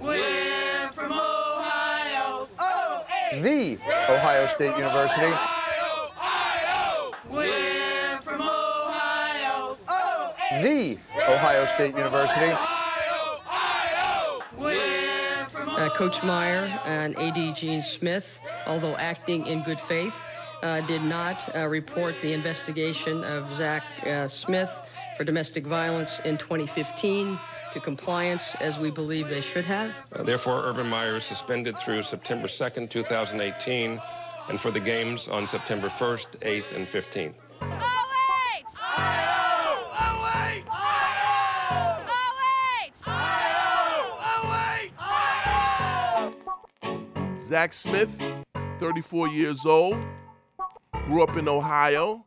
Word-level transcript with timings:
We're 0.00 0.88
from 0.92 1.12
Ohio. 1.12 2.48
The 3.32 3.78
Ohio 4.08 4.46
State 4.46 4.76
University. 4.76 5.32
We're 7.28 8.18
from 8.22 8.40
Ohio. 8.40 9.76
The 10.62 10.98
Ohio 11.28 11.66
State 11.66 11.94
University. 11.96 12.52
We're 14.56 15.44
from 15.46 15.68
Uh, 15.68 15.88
Coach 15.90 16.22
Meyer 16.22 16.80
and 16.84 17.16
AD 17.18 17.54
Gene 17.56 17.82
Smith, 17.82 18.40
although 18.66 18.96
acting 18.96 19.46
in 19.46 19.62
good 19.62 19.80
faith, 19.80 20.14
uh, 20.62 20.80
did 20.82 21.02
not 21.02 21.54
uh, 21.56 21.66
report 21.66 22.14
the 22.22 22.32
investigation 22.32 23.24
of 23.24 23.52
Zach 23.54 23.82
uh, 24.06 24.28
Smith 24.28 24.70
for 25.16 25.24
domestic 25.24 25.66
violence 25.66 26.20
in 26.24 26.38
2015 26.38 27.38
to 27.72 27.80
compliance 27.80 28.54
as 28.56 28.78
we 28.78 28.90
believe 28.90 29.28
they 29.28 29.40
should 29.40 29.64
have. 29.64 29.94
Uh, 30.12 30.22
Therefore, 30.22 30.62
Urban 30.64 30.88
Meyer 30.88 31.16
is 31.16 31.24
suspended 31.24 31.76
through 31.78 32.02
September 32.02 32.48
2nd, 32.48 32.90
2018, 32.90 34.00
and 34.48 34.60
for 34.60 34.70
the 34.70 34.80
games 34.80 35.28
on 35.28 35.46
September 35.46 35.88
1st, 35.88 36.26
8th, 36.40 36.76
and 36.76 36.86
15th. 36.86 37.34
Zach 47.40 47.72
Smith, 47.74 48.18
34 48.78 49.28
years 49.28 49.66
old, 49.66 50.02
grew 51.04 51.22
up 51.22 51.36
in 51.36 51.48
Ohio, 51.48 52.24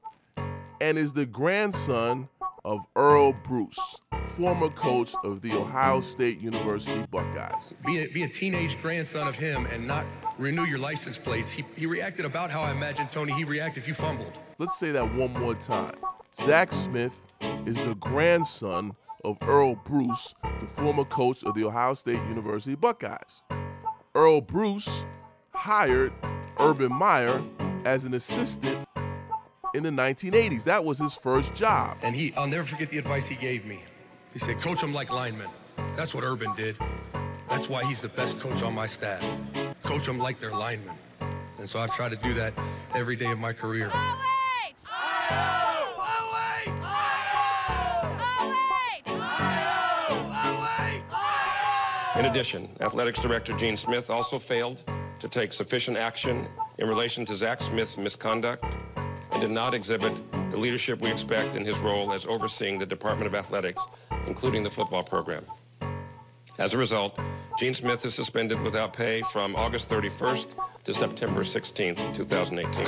and 0.80 0.98
is 1.00 1.14
the 1.14 1.26
grandson 1.26 2.30
of 2.64 2.82
Earle 2.96 3.34
Bruce, 3.34 4.02
former 4.36 4.70
coach 4.72 5.16
of 5.24 5.42
the 5.42 5.54
Ohio 5.54 6.02
State 6.02 6.42
University 6.42 7.06
Buckeyes. 7.10 7.74
be 7.86 8.04
a, 8.04 8.08
be 8.08 8.24
a 8.24 8.28
teenage 8.28 8.82
grandson 8.82 9.30
of 9.30 9.36
him 9.36 9.66
and 9.68 9.88
not 9.88 10.06
renew 10.38 10.66
your 10.66 10.78
license 10.78 11.18
plates. 11.18 11.50
He, 11.50 11.64
he 11.78 11.86
reacted 11.86 12.26
about 12.26 12.52
how 12.52 12.62
I 12.62 12.72
imagine 12.72 13.08
Tony 13.08 13.32
he 13.32 13.46
react 13.46 13.78
if 13.78 13.88
you 13.88 13.94
fumbled. 13.94 14.34
Let's 14.58 14.78
say 14.78 14.92
that 14.92 15.16
one 15.16 15.32
more 15.34 15.56
time. 15.56 15.96
Zach 16.36 16.74
Smith 16.74 17.14
is 17.66 17.78
the 17.78 17.96
grandson 17.96 18.94
of 19.24 19.38
Earle 19.42 19.76
Bruce, 19.86 20.34
the 20.60 20.68
former 20.68 21.06
coach 21.06 21.44
of 21.46 21.54
the 21.54 21.64
Ohio 21.64 21.94
State 21.94 22.20
University 22.28 22.76
Buckeyes. 22.76 23.42
Earle 24.16 24.42
Bruce 24.42 25.06
hired 25.54 26.12
Urban 26.60 26.94
Meyer 26.94 27.42
as 27.86 28.04
an 28.04 28.14
assistant 28.14 28.86
in 29.74 29.84
the 29.84 29.90
1980s. 29.90 30.66
That 30.66 30.84
was 30.84 31.00
his 31.00 31.16
first 31.16 31.54
job. 31.54 31.98
And 32.02 32.14
he, 32.14 32.34
I'll 32.36 32.48
never 32.48 32.66
forget 32.66 32.90
the 32.90 32.98
advice 32.98 33.28
he 33.28 33.36
gave 33.36 33.66
me. 33.66 33.80
He 34.36 34.40
said, 34.40 34.60
coach 34.60 34.82
them 34.82 34.94
like 34.94 35.12
linemen. 35.12 35.48
That's 35.96 36.14
what 36.14 36.26
Urban 36.26 36.54
did. 36.58 36.76
That's 37.50 37.70
why 37.70 37.86
he's 37.86 38.02
the 38.02 38.10
best 38.10 38.38
coach 38.38 38.64
on 38.64 38.76
my 38.76 38.86
staff. 38.86 39.24
Coach 39.84 40.06
them 40.06 40.20
like 40.20 40.42
they're 40.42 40.52
linemen. 40.52 40.98
And 41.58 41.70
so 41.70 41.80
I've 41.80 41.96
tried 41.96 42.10
to 42.10 42.18
do 42.18 42.34
that 42.34 42.54
every 42.94 43.16
day 43.16 43.32
of 43.32 43.40
my 43.40 43.54
career. 43.54 43.90
In 52.20 52.26
addition, 52.26 52.68
Athletics 52.82 53.22
Director 53.22 53.56
Gene 53.56 53.78
Smith 53.78 54.10
also 54.10 54.38
failed 54.38 54.84
to 55.20 55.30
take 55.30 55.54
sufficient 55.54 55.96
action 55.96 56.46
in 56.78 56.90
relation 56.90 57.24
to 57.28 57.38
Zach 57.38 57.62
Smith's 57.62 57.98
misconduct 57.98 58.66
and 59.32 59.40
did 59.40 59.52
not 59.52 59.74
exhibit 59.74 60.14
the 60.52 60.58
leadership 60.58 61.00
we 61.00 61.10
expect 61.10 61.56
in 61.56 61.64
his 61.64 61.78
role 61.78 62.12
as 62.12 62.26
overseeing 62.26 62.78
the 62.78 62.86
Department 62.86 63.28
of 63.28 63.36
Athletics, 63.36 63.82
including 64.28 64.64
the 64.64 64.70
football 64.70 65.04
program. 65.04 65.46
As 66.58 66.74
a 66.74 66.78
result, 66.78 67.20
Gene 67.60 67.74
Smith 67.74 68.06
is 68.06 68.14
suspended 68.14 68.62
without 68.62 68.94
pay 68.94 69.22
from 69.32 69.56
August 69.56 69.90
31st 69.90 70.48
to 70.86 70.94
September 70.94 71.42
16th, 71.42 72.14
2018. 72.14 72.86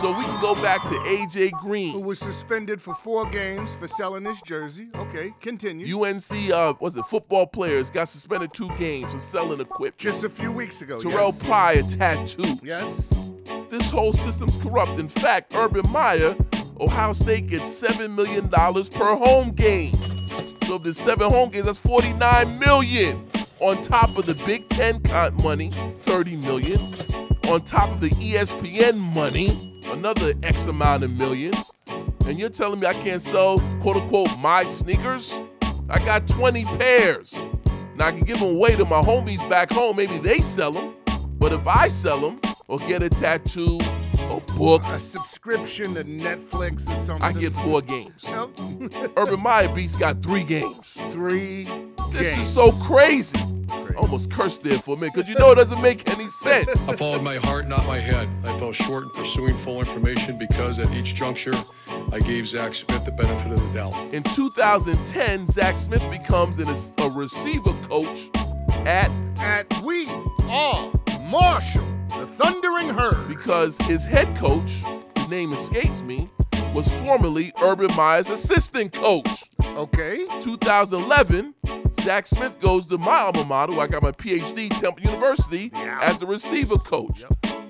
So 0.00 0.16
we 0.16 0.24
can 0.26 0.40
go 0.40 0.54
back 0.54 0.84
to 0.84 0.94
AJ 0.94 1.50
Green. 1.60 1.92
Who 1.92 1.98
was 1.98 2.20
suspended 2.20 2.80
for 2.80 2.94
four 2.94 3.28
games 3.30 3.74
for 3.74 3.88
selling 3.88 4.24
his 4.24 4.40
jersey. 4.42 4.90
Okay, 4.94 5.34
continue. 5.40 6.04
UNC, 6.04 6.52
uh, 6.52 6.74
was 6.78 6.94
it 6.94 7.04
football 7.06 7.48
players, 7.48 7.90
got 7.90 8.08
suspended 8.08 8.52
two 8.52 8.68
games 8.78 9.12
for 9.12 9.18
selling 9.18 9.60
equipment. 9.60 9.98
Just 9.98 10.22
a 10.22 10.28
few 10.28 10.52
weeks 10.52 10.82
ago. 10.82 11.00
Terrell 11.00 11.34
yes. 11.34 11.42
Pryor 11.42 11.82
tattoo. 11.82 12.60
Yes. 12.62 13.12
This 13.70 13.90
whole 13.90 14.12
system's 14.12 14.56
corrupt. 14.62 15.00
In 15.00 15.08
fact, 15.08 15.52
Urban 15.56 15.90
Meyer, 15.90 16.36
Ohio 16.80 17.12
State 17.12 17.48
gets 17.48 17.68
$7 17.68 18.14
million 18.14 18.48
per 18.48 19.16
home 19.16 19.50
game. 19.50 19.94
So 20.66 20.76
if 20.76 20.84
there's 20.84 20.96
seven 20.96 21.28
home 21.28 21.48
games, 21.48 21.66
that's 21.66 21.76
49 21.76 22.56
million. 22.60 23.26
On 23.58 23.82
top 23.82 24.16
of 24.16 24.26
the 24.26 24.34
Big 24.46 24.68
Ten 24.68 25.02
money, 25.42 25.70
30 25.70 26.36
million. 26.36 26.78
On 27.48 27.60
top 27.62 27.90
of 27.90 28.00
the 28.00 28.10
ESPN 28.10 28.96
money, 29.12 29.67
another 29.86 30.32
X 30.42 30.66
amount 30.66 31.02
of 31.04 31.10
millions. 31.12 31.72
And 32.26 32.38
you're 32.38 32.50
telling 32.50 32.80
me 32.80 32.86
I 32.86 32.94
can't 32.94 33.22
sell 33.22 33.58
quote 33.80 33.96
unquote 33.96 34.36
my 34.38 34.64
sneakers? 34.64 35.34
I 35.88 35.98
got 36.04 36.28
20 36.28 36.64
pairs. 36.64 37.34
Now 37.96 38.08
I 38.08 38.12
can 38.12 38.20
give 38.24 38.38
them 38.40 38.56
away 38.56 38.76
to 38.76 38.84
my 38.84 39.00
homies 39.00 39.48
back 39.48 39.70
home. 39.70 39.96
Maybe 39.96 40.18
they 40.18 40.38
sell 40.40 40.72
them. 40.72 40.94
But 41.38 41.52
if 41.52 41.66
I 41.66 41.88
sell 41.88 42.20
them 42.20 42.40
or 42.66 42.78
get 42.78 43.02
a 43.02 43.08
tattoo, 43.08 43.78
a 44.30 44.40
book, 44.58 44.82
A 44.86 45.00
subscription 45.00 45.94
to 45.94 46.04
Netflix 46.04 46.90
or 46.90 46.96
something. 46.96 47.22
I 47.22 47.32
get 47.32 47.54
four 47.54 47.80
games. 47.80 48.24
Nope. 48.26 48.58
Urban 49.16 49.40
Meyer 49.40 49.68
Beast 49.74 49.98
got 49.98 50.22
three 50.22 50.44
games. 50.44 50.92
Three 51.12 51.64
This 52.10 52.34
games. 52.34 52.46
is 52.46 52.52
so 52.52 52.72
crazy. 52.72 53.38
I 53.98 54.00
almost 54.02 54.30
cursed 54.30 54.62
there 54.62 54.78
for 54.78 54.94
a 54.94 54.96
minute 54.96 55.12
because 55.14 55.28
you 55.28 55.34
know 55.34 55.50
it 55.50 55.56
doesn't 55.56 55.82
make 55.82 56.08
any 56.08 56.26
sense. 56.26 56.68
I 56.88 56.94
followed 56.94 57.20
my 57.20 57.38
heart, 57.38 57.66
not 57.66 57.84
my 57.84 57.98
head. 57.98 58.28
I 58.44 58.56
fell 58.56 58.72
short 58.72 59.02
in 59.02 59.10
pursuing 59.10 59.56
full 59.56 59.80
information 59.80 60.38
because 60.38 60.78
at 60.78 60.88
each 60.92 61.16
juncture, 61.16 61.54
I 62.12 62.20
gave 62.20 62.46
Zach 62.46 62.74
Smith 62.74 63.04
the 63.04 63.10
benefit 63.10 63.50
of 63.50 63.60
the 63.60 63.74
doubt. 63.74 63.94
In 64.14 64.22
2010, 64.22 65.48
Zach 65.48 65.76
Smith 65.78 66.08
becomes 66.12 66.60
an, 66.60 66.68
a 66.68 67.10
receiver 67.10 67.72
coach 67.88 68.30
at 68.86 69.10
At 69.40 69.66
we 69.82 70.08
are 70.48 70.92
Marshall, 71.24 71.84
the 72.10 72.26
Thundering 72.26 72.90
Herd. 72.90 73.26
because 73.26 73.76
his 73.78 74.04
head 74.04 74.36
coach, 74.36 74.84
his 75.16 75.28
name 75.28 75.52
escapes 75.52 76.02
me, 76.02 76.30
was 76.72 76.88
formerly 77.02 77.52
Urban 77.60 77.92
Meyer's 77.96 78.28
assistant 78.28 78.92
coach. 78.92 79.50
Okay. 79.78 80.26
2011, 80.40 81.54
Zach 82.00 82.26
Smith 82.26 82.58
goes 82.58 82.88
to 82.88 82.98
my 82.98 83.18
alma 83.20 83.44
mater. 83.44 83.72
where 83.72 83.82
I 83.82 83.86
got 83.86 84.02
my 84.02 84.10
PhD, 84.10 84.68
Temple 84.80 85.04
University, 85.04 85.70
Yeah. 85.72 86.00
as 86.02 86.20
a 86.20 86.26
receiver 86.26 86.78
coach. 86.78 87.22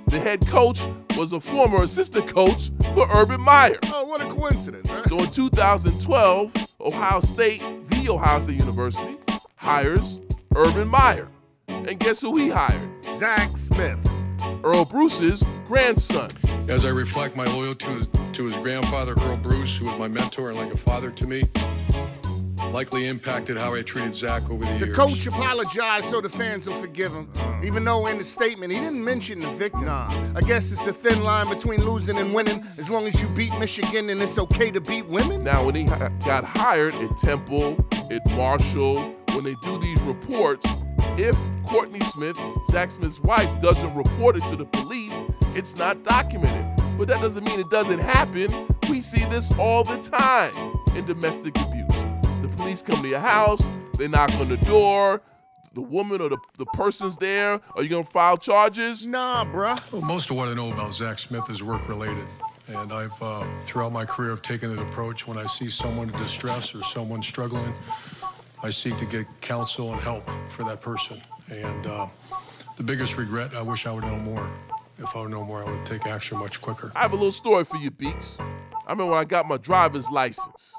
The 0.06 0.18
head 0.18 0.46
coach 0.46 0.88
was 1.18 1.32
a 1.34 1.40
former 1.40 1.82
assistant 1.82 2.26
coach 2.26 2.70
for 2.94 3.06
Urban 3.12 3.42
Meyer. 3.42 3.76
Oh, 3.92 4.06
what 4.06 4.22
a 4.22 4.28
coincidence, 4.30 4.88
huh? 4.88 5.02
So 5.04 5.18
in 5.18 5.30
2012, 5.30 6.54
Ohio 6.80 7.20
State, 7.20 7.62
the 7.90 8.08
Ohio 8.08 8.40
State 8.40 8.58
University, 8.58 9.18
hires 9.56 10.18
Urban 10.56 10.88
Meyer. 10.88 11.28
And 11.68 11.98
guess 12.00 12.22
who 12.22 12.36
he 12.38 12.48
hired? 12.48 13.04
Zach 13.18 13.50
Smith. 13.58 13.98
Earle 14.64 14.86
Bruce's 14.86 15.44
grandson. 15.66 16.30
As 16.68 16.84
I 16.84 16.90
reflect 16.90 17.34
my 17.34 17.46
loyalty 17.46 17.86
to 17.86 17.92
his, 17.92 18.08
to 18.32 18.44
his 18.44 18.56
grandfather, 18.58 19.14
Earle 19.22 19.38
Bruce, 19.38 19.78
who 19.78 19.86
was 19.86 19.96
my 19.96 20.06
mentor 20.06 20.50
and 20.50 20.58
like 20.58 20.70
a 20.72 20.76
father 20.76 21.10
to 21.10 21.26
me, 21.26 21.48
likely 22.72 23.06
impacted 23.06 23.56
how 23.56 23.74
I 23.74 23.80
treated 23.80 24.14
Zach 24.14 24.42
over 24.50 24.62
the, 24.62 24.68
The 24.72 24.72
years. 24.74 24.88
The 24.88 24.92
coach 24.94 25.26
apologized 25.26 26.04
so 26.10 26.20
the 26.20 26.28
fans 26.28 26.68
will 26.68 26.78
forgive 26.78 27.12
him, 27.12 27.32
even 27.64 27.84
though 27.84 28.06
in 28.06 28.18
the 28.18 28.24
statement 28.24 28.70
he 28.70 28.80
didn't 28.80 29.02
mention 29.02 29.40
the 29.40 29.50
victim. 29.52 29.88
I 29.88 30.42
guess 30.46 30.70
it's 30.70 30.86
a 30.86 30.92
thin 30.92 31.24
line 31.24 31.48
between 31.48 31.82
losing 31.82 32.18
and 32.18 32.34
winning. 32.34 32.62
As 32.76 32.90
long 32.90 33.06
as 33.06 33.18
you 33.18 33.28
beat 33.28 33.56
Michigan, 33.58 34.10
and 34.10 34.20
it's 34.20 34.38
okay 34.38 34.70
to 34.70 34.80
beat 34.80 35.06
women. 35.06 35.42
Now, 35.44 35.64
when 35.64 35.74
he 35.74 35.84
hi- 35.86 36.10
got 36.22 36.44
hired 36.44 36.94
at 36.96 37.16
Temple, 37.16 37.82
at 38.10 38.28
Marshall, 38.32 39.14
when 39.32 39.44
they 39.44 39.54
do 39.62 39.78
these 39.78 40.02
reports, 40.02 40.66
if 41.16 41.36
Courtney 41.64 42.00
Smith, 42.00 42.38
Zach 42.70 42.90
Smith's 42.90 43.20
wife, 43.20 43.48
doesn't 43.62 43.94
report 43.94 44.36
it 44.36 44.46
to 44.48 44.56
the 44.56 44.66
police, 44.66 45.14
it's 45.54 45.76
not 45.76 46.04
documented. 46.04 46.57
But 46.98 47.06
that 47.06 47.20
doesn't 47.20 47.44
mean 47.44 47.60
it 47.60 47.70
doesn't 47.70 48.00
happen. 48.00 48.66
We 48.90 49.00
see 49.02 49.24
this 49.26 49.56
all 49.56 49.84
the 49.84 49.98
time 49.98 50.52
in 50.96 51.06
domestic 51.06 51.56
abuse. 51.60 51.86
The 52.42 52.50
police 52.56 52.82
come 52.82 53.00
to 53.00 53.08
your 53.08 53.20
house, 53.20 53.62
they 53.96 54.08
knock 54.08 54.32
on 54.40 54.48
the 54.48 54.56
door, 54.56 55.22
the 55.74 55.80
woman 55.80 56.20
or 56.20 56.28
the, 56.28 56.38
the 56.56 56.66
person's 56.66 57.16
there. 57.16 57.60
Are 57.76 57.84
you 57.84 57.88
gonna 57.88 58.02
file 58.02 58.36
charges? 58.36 59.06
Nah, 59.06 59.44
bruh. 59.44 59.80
Well, 59.92 60.02
most 60.02 60.28
of 60.30 60.36
what 60.36 60.48
I 60.48 60.54
know 60.54 60.72
about 60.72 60.92
Zach 60.92 61.20
Smith 61.20 61.48
is 61.48 61.62
work 61.62 61.88
related. 61.88 62.26
And 62.66 62.92
I've, 62.92 63.22
uh, 63.22 63.46
throughout 63.62 63.92
my 63.92 64.04
career, 64.04 64.32
I've 64.32 64.42
taken 64.42 64.72
an 64.72 64.80
approach 64.80 65.24
when 65.24 65.38
I 65.38 65.46
see 65.46 65.70
someone 65.70 66.10
in 66.10 66.18
distress 66.18 66.74
or 66.74 66.82
someone 66.82 67.22
struggling, 67.22 67.72
I 68.60 68.70
seek 68.70 68.96
to 68.96 69.06
get 69.06 69.26
counsel 69.40 69.92
and 69.92 70.00
help 70.00 70.28
for 70.48 70.64
that 70.64 70.80
person. 70.80 71.22
And 71.48 71.86
uh, 71.86 72.08
the 72.76 72.82
biggest 72.82 73.16
regret, 73.16 73.54
I 73.54 73.62
wish 73.62 73.86
I 73.86 73.92
would 73.92 74.02
know 74.02 74.18
more. 74.18 74.50
If 74.98 75.14
I 75.14 75.20
would 75.20 75.30
know 75.30 75.44
more, 75.44 75.64
I 75.64 75.70
would 75.70 75.86
take 75.86 76.06
action 76.06 76.38
much 76.38 76.60
quicker. 76.60 76.90
I 76.96 77.02
have 77.02 77.12
a 77.12 77.16
little 77.16 77.30
story 77.30 77.64
for 77.64 77.76
you, 77.76 77.90
Beaks. 77.90 78.36
I 78.40 78.92
remember 78.92 79.06
when 79.12 79.20
I 79.20 79.24
got 79.24 79.46
my 79.46 79.56
driver's 79.56 80.10
license. 80.10 80.72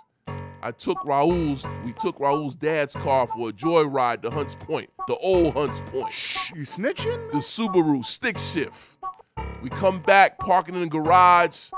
I 0.62 0.71
took 0.71 1.06
Raul's, 1.06 1.66
we 1.86 1.94
took 1.94 2.19
Raul's 2.19 2.56
dad's 2.56 2.94
car 2.94 3.27
for 3.27 3.48
a 3.48 3.54
joyride 3.54 4.21
to 4.24 4.30
Hunts 4.30 4.56
Point, 4.56 4.89
the 5.07 5.16
old 5.18 5.54
Hunts 5.54 5.81
Point. 5.86 6.12
Shh, 6.12 6.51
you 6.54 6.63
snitching? 6.63 7.31
The 7.31 7.38
Subaru 7.38 8.04
stick 8.04 8.38
shift. 8.38 8.98
We 9.62 9.69
come 9.69 10.00
back, 10.00 10.38
parking 10.39 10.75
in 10.75 10.81
the 10.81 10.88
garage, 10.88 11.69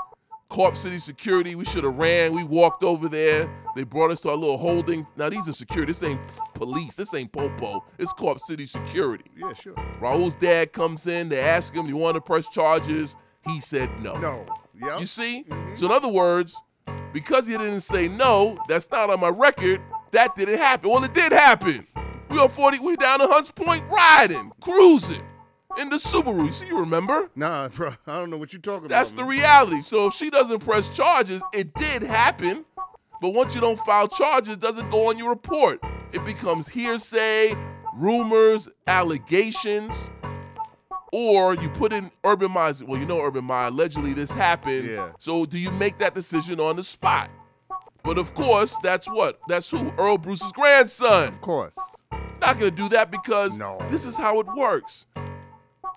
Co-op 0.52 0.76
City 0.76 0.98
security. 0.98 1.54
We 1.54 1.64
should 1.64 1.82
have 1.82 1.96
ran. 1.96 2.34
We 2.34 2.44
walked 2.44 2.84
over 2.84 3.08
there. 3.08 3.50
They 3.74 3.84
brought 3.84 4.10
us 4.10 4.20
to 4.20 4.28
our 4.28 4.36
little 4.36 4.58
holding. 4.58 5.06
Now 5.16 5.30
these 5.30 5.48
are 5.48 5.52
security. 5.54 5.92
This 5.92 6.02
ain't 6.02 6.20
police. 6.52 6.94
This 6.94 7.14
ain't 7.14 7.32
Popo. 7.32 7.82
It's 7.98 8.12
Co-op 8.12 8.38
City 8.38 8.66
security. 8.66 9.24
Yeah, 9.34 9.54
sure. 9.54 9.74
Raul's 9.98 10.34
dad 10.34 10.74
comes 10.74 11.06
in. 11.06 11.30
They 11.30 11.40
ask 11.40 11.74
him, 11.74 11.86
"You 11.86 11.96
want 11.96 12.16
to 12.16 12.20
press 12.20 12.46
charges?" 12.48 13.16
He 13.46 13.60
said 13.60 13.88
no. 14.02 14.18
No. 14.18 14.44
Yep. 14.78 15.00
You 15.00 15.06
see? 15.06 15.46
Mm-hmm. 15.48 15.74
So 15.74 15.86
in 15.86 15.92
other 15.92 16.08
words, 16.08 16.54
because 17.14 17.46
he 17.46 17.56
didn't 17.56 17.80
say 17.80 18.08
no, 18.08 18.58
that's 18.68 18.90
not 18.90 19.08
on 19.08 19.20
my 19.20 19.30
record. 19.30 19.80
That 20.10 20.34
didn't 20.36 20.58
happen. 20.58 20.90
Well, 20.90 21.02
it 21.02 21.14
did 21.14 21.32
happen. 21.32 21.86
We 22.28 22.38
on 22.38 22.50
40. 22.50 22.78
We 22.80 22.96
down 22.96 23.20
to 23.20 23.26
Hunts 23.26 23.50
Point 23.50 23.84
riding, 23.90 24.52
cruising 24.60 25.24
in 25.78 25.88
the 25.88 25.96
Subaru. 25.96 26.52
See, 26.52 26.66
you 26.66 26.78
remember? 26.78 27.30
Nah, 27.34 27.68
bro. 27.68 27.94
I 28.06 28.18
don't 28.18 28.30
know 28.30 28.36
what 28.36 28.52
you're 28.52 28.60
talking 28.62 28.88
That's 28.88 29.12
about. 29.12 29.22
That's 29.28 29.36
the 29.38 29.44
reality. 29.44 29.80
So 29.82 30.06
if 30.08 30.14
she 30.14 30.30
doesn't 30.30 30.60
press 30.60 30.88
charges, 30.88 31.42
it 31.52 31.74
did 31.74 32.02
happen. 32.02 32.64
But 33.20 33.30
once 33.34 33.54
you 33.54 33.60
don't 33.60 33.78
file 33.80 34.08
charges, 34.08 34.54
it 34.54 34.60
doesn't 34.60 34.90
go 34.90 35.08
on 35.08 35.18
your 35.18 35.30
report. 35.30 35.80
It 36.12 36.24
becomes 36.24 36.68
hearsay, 36.68 37.54
rumors, 37.94 38.68
allegations, 38.86 40.10
or 41.12 41.54
you 41.54 41.68
put 41.70 41.92
in 41.92 42.10
Urban 42.24 42.50
Mind. 42.50 42.82
Well, 42.86 42.98
you 42.98 43.06
know 43.06 43.20
Urban 43.22 43.44
Mind. 43.44 43.74
Allegedly, 43.74 44.12
this 44.12 44.32
happened. 44.32 44.88
Yeah. 44.90 45.12
So 45.18 45.46
do 45.46 45.58
you 45.58 45.70
make 45.70 45.98
that 45.98 46.14
decision 46.14 46.58
on 46.58 46.76
the 46.76 46.82
spot? 46.82 47.30
But 48.02 48.18
of 48.18 48.34
course, 48.34 48.76
that's 48.82 49.06
what? 49.08 49.38
That's 49.46 49.70
who? 49.70 49.92
Earle 49.96 50.18
Bruce's 50.18 50.50
grandson. 50.52 51.28
Of 51.28 51.40
course. 51.40 51.76
Not 52.40 52.58
gonna 52.58 52.72
do 52.72 52.88
that 52.88 53.12
because 53.12 53.56
No. 53.58 53.78
this 53.88 54.04
is 54.04 54.16
how 54.16 54.40
it 54.40 54.46
works. 54.56 55.06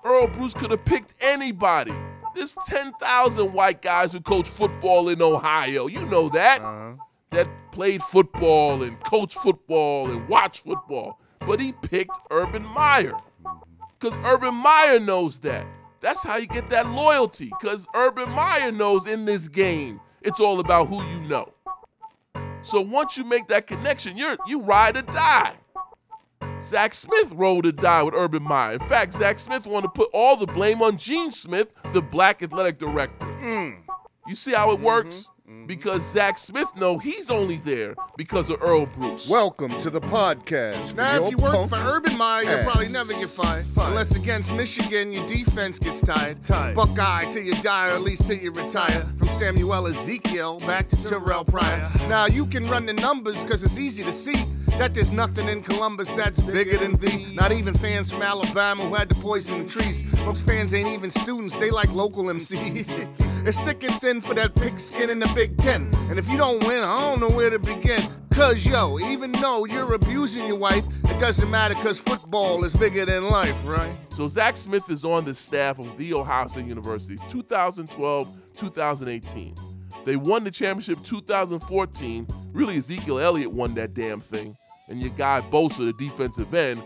Earle 0.06 0.28
Bruce 0.28 0.54
could 0.54 0.70
have 0.70 0.86
picked 0.86 1.16
anybody. 1.20 1.92
There's 2.36 2.56
10,000 2.68 3.54
white 3.54 3.82
guys 3.82 4.14
who 4.14 4.22
coach 4.22 4.48
football 4.48 5.10
in 5.10 5.20
Ohio. 5.20 5.88
You 5.88 6.06
know 6.06 6.30
that. 6.30 6.62
Uh-huh. 6.62 6.94
That 7.32 7.48
played 7.72 8.04
football 8.04 8.84
and 8.84 9.00
coached 9.04 9.38
football 9.40 10.12
and 10.12 10.28
watched 10.30 10.64
football. 10.64 11.20
But 11.40 11.60
he 11.60 11.72
picked 11.72 12.18
Urban 12.30 12.64
Meyer. 12.64 13.18
Because 14.00 14.16
Urban 14.24 14.54
Meyer 14.54 15.00
knows 15.00 15.40
that. 15.40 15.66
That's 16.02 16.24
how 16.24 16.38
you 16.38 16.46
get 16.46 16.70
that 16.70 16.88
loyalty. 16.88 17.52
Because 17.60 17.88
Urban 17.96 18.30
Meyer 18.30 18.72
knows 18.72 19.08
in 19.08 19.26
this 19.26 19.48
game, 19.48 20.00
it's 20.22 20.40
all 20.40 20.60
about 20.60 20.88
who 20.88 21.04
you 21.04 21.22
know. 21.22 21.52
So 22.62 22.80
once 22.80 23.18
you 23.18 23.24
make 23.24 23.48
that 23.48 23.66
connection, 23.66 24.18
you're 24.18 24.38
you 24.46 24.62
ride 24.62 24.98
or 24.98 25.02
die. 25.02 25.56
Zach 26.66 26.96
Smith 26.96 27.32
rolled 27.32 27.68
or 27.68 27.72
die 27.72 28.02
with 28.02 28.16
Urban 28.16 28.42
Meyer. 28.42 28.74
In 28.74 28.80
fact, 28.80 29.14
Zach 29.14 29.38
Smith 29.40 29.68
wanted 29.68 29.88
to 29.88 29.92
put 29.92 30.10
all 30.12 30.36
the 30.36 30.48
blame 30.48 30.82
on 30.82 30.98
Gene 30.98 31.32
Smith, 31.32 31.68
the 31.94 32.02
black 32.02 32.42
athletic 32.42 32.80
director. 32.80 33.28
Hmm. 33.28 33.82
You 34.28 34.34
see 34.34 34.54
how 34.54 34.72
it 34.72 34.80
works? 34.80 35.30
Mm-hmm. 35.56 35.66
Because 35.68 36.10
Zach 36.10 36.38
Smith 36.38 36.68
know 36.76 36.98
he's 36.98 37.30
only 37.30 37.58
there 37.58 37.96
because 38.18 38.50
of 38.50 38.62
Earle 38.62 38.86
Bruce. 38.88 39.30
Welcome 39.30 39.80
to 39.82 39.90
the 39.90 40.02
podcast. 40.02 40.96
Now, 40.96 41.24
if 41.24 41.32
you 41.32 41.38
work 41.38 41.70
for 41.70 41.78
Urban 41.78 42.18
Meyer, 42.18 42.44
you'll 42.44 42.64
probably 42.64 42.90
never 42.90 43.14
get 43.14 43.30
fired. 43.30 43.66
Unless 43.78 44.16
against 44.16 44.54
Michigan, 44.54 45.14
your 45.14 45.26
defense 45.28 45.80
gets 45.80 46.02
tired. 46.02 46.44
Tired. 46.44 46.76
Buckeye 46.76 47.30
till 47.32 47.44
you 47.44 47.54
die, 47.56 47.90
or 47.90 47.94
at 47.94 48.02
least 48.02 48.28
till 48.28 48.38
you 48.38 48.52
retire. 48.52 49.02
From 49.18 49.30
Samuel 49.30 49.88
Ezekiel 49.88 50.60
back 50.60 50.90
to 50.90 51.04
Terrell 51.04 51.46
Pryor. 51.46 51.90
Now, 52.08 52.26
you 52.26 52.46
can 52.46 52.64
run 52.64 52.86
the 52.86 52.94
numbers 52.94 53.42
because 53.44 53.64
it's 53.64 53.78
easy 53.78 54.04
to 54.04 54.14
see 54.14 54.36
that 54.78 54.94
there's 54.94 55.12
nothing 55.12 55.48
in 55.48 55.64
Columbus 55.64 56.10
that's 56.16 56.42
bigger 56.42 56.78
than 56.78 56.98
thee. 56.98 57.34
Not 57.34 57.52
even 57.52 57.74
fans 57.76 58.12
from 58.12 58.22
Alabama 58.22 58.84
who 58.84 58.94
had 58.94 59.10
to 59.10 59.16
poison 59.16 59.64
the 59.64 59.70
trees. 59.70 60.04
Most 60.20 60.46
fans 60.46 60.74
ain't 60.74 60.88
even 60.90 61.10
students, 61.10 61.56
they 61.56 61.72
like 61.72 61.92
local 61.94 62.26
MCs. 62.26 63.08
it's 63.48 63.60
thick 63.60 63.84
and 63.84 63.94
thin 63.96 64.22
for 64.22 64.34
that 64.34 64.56
pigskin 64.56 65.10
in 65.10 65.20
the 65.20 65.32
Big 65.36 65.45
Ten. 65.58 65.90
And 66.10 66.20
if 66.20 66.30
you 66.30 66.38
don't 66.38 66.64
win, 66.66 66.84
I 66.84 67.00
don't 67.00 67.20
know 67.20 67.30
where 67.30 67.50
to 67.50 67.60
begin. 67.60 68.02
Cause 68.32 68.66
yo, 68.66 69.00
even 69.00 69.32
though 69.32 69.66
you're 69.66 69.94
abusing 69.94 70.46
your 70.46 70.58
wife, 70.58 70.84
it 71.06 71.20
doesn't 71.20 71.50
matter 71.50 71.74
cause 71.76 72.00
football 72.00 72.66
is 72.66 72.74
bigger 72.74 73.06
than 73.06 73.30
life, 73.30 73.56
right? 73.66 73.96
So 74.10 74.28
Zach 74.28 74.58
Smith 74.58 74.90
is 74.90 75.06
on 75.06 75.24
the 75.24 75.34
staff 75.34 75.80
of 75.80 75.98
The 75.98 76.14
Ohio 76.14 76.48
State 76.48 76.66
University 76.66 77.18
2012, 77.30 78.34
2018. 78.54 79.56
They 80.04 80.18
won 80.18 80.44
the 80.44 80.52
championship 80.52 81.02
2014. 81.04 82.28
Really, 82.52 82.78
Ezekiel 82.78 83.20
Elliott 83.20 83.52
won 83.52 83.74
that 83.76 83.94
damn 83.94 84.20
thing. 84.20 84.58
And 84.90 85.02
your 85.02 85.12
guy 85.12 85.42
Bosa, 85.42 85.86
the 85.86 85.94
defensive 85.94 86.54
end, 86.54 86.84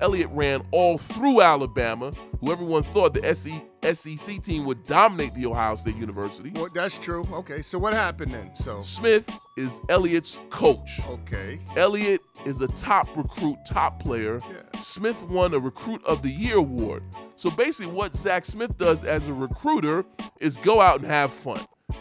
Elliott 0.00 0.30
ran 0.30 0.62
all 0.70 0.98
through 0.98 1.40
Alabama, 1.40 2.12
who 2.40 2.50
everyone 2.50 2.82
thought 2.84 3.14
the 3.14 3.24
SE, 3.26 3.62
SEC 3.84 4.40
team 4.42 4.64
would 4.64 4.84
dominate 4.84 5.34
the 5.34 5.46
Ohio 5.46 5.74
State 5.74 5.96
University. 5.96 6.52
Well, 6.54 6.68
that's 6.72 6.98
true. 6.98 7.24
Okay, 7.32 7.62
so 7.62 7.78
what 7.78 7.92
happened 7.94 8.32
then? 8.34 8.52
So, 8.56 8.80
Smith 8.82 9.28
is 9.56 9.80
Elliott's 9.88 10.40
coach. 10.50 11.00
okay. 11.06 11.60
Elliott 11.76 12.20
is 12.46 12.60
a 12.60 12.68
top 12.68 13.08
recruit, 13.16 13.58
top 13.66 14.02
player. 14.02 14.40
Yeah. 14.48 14.80
Smith 14.80 15.22
won 15.24 15.52
a 15.54 15.58
Recruit 15.58 16.04
of 16.04 16.22
the 16.22 16.30
Year 16.30 16.56
award. 16.58 17.02
So 17.36 17.50
basically, 17.50 17.92
what 17.92 18.14
Zach 18.14 18.44
Smith 18.44 18.76
does 18.76 19.04
as 19.04 19.28
a 19.28 19.32
recruiter 19.34 20.04
is 20.40 20.56
go 20.56 20.80
out 20.80 21.00
and 21.00 21.06
have 21.06 21.32
fun. 21.32 21.60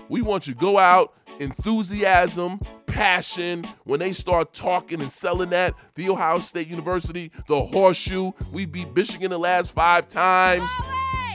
We 0.09 0.21
want 0.21 0.47
you 0.47 0.53
to 0.53 0.59
go 0.59 0.77
out, 0.77 1.13
enthusiasm, 1.39 2.59
passion. 2.85 3.65
When 3.85 3.99
they 3.99 4.11
start 4.11 4.53
talking 4.53 5.01
and 5.01 5.11
selling 5.11 5.49
that, 5.51 5.73
the 5.95 6.09
Ohio 6.09 6.39
State 6.39 6.67
University, 6.67 7.31
the 7.47 7.61
horseshoe, 7.61 8.31
we 8.51 8.65
beat 8.65 8.95
Michigan 8.95 9.31
the 9.31 9.39
last 9.39 9.71
five 9.71 10.07
times. 10.07 10.69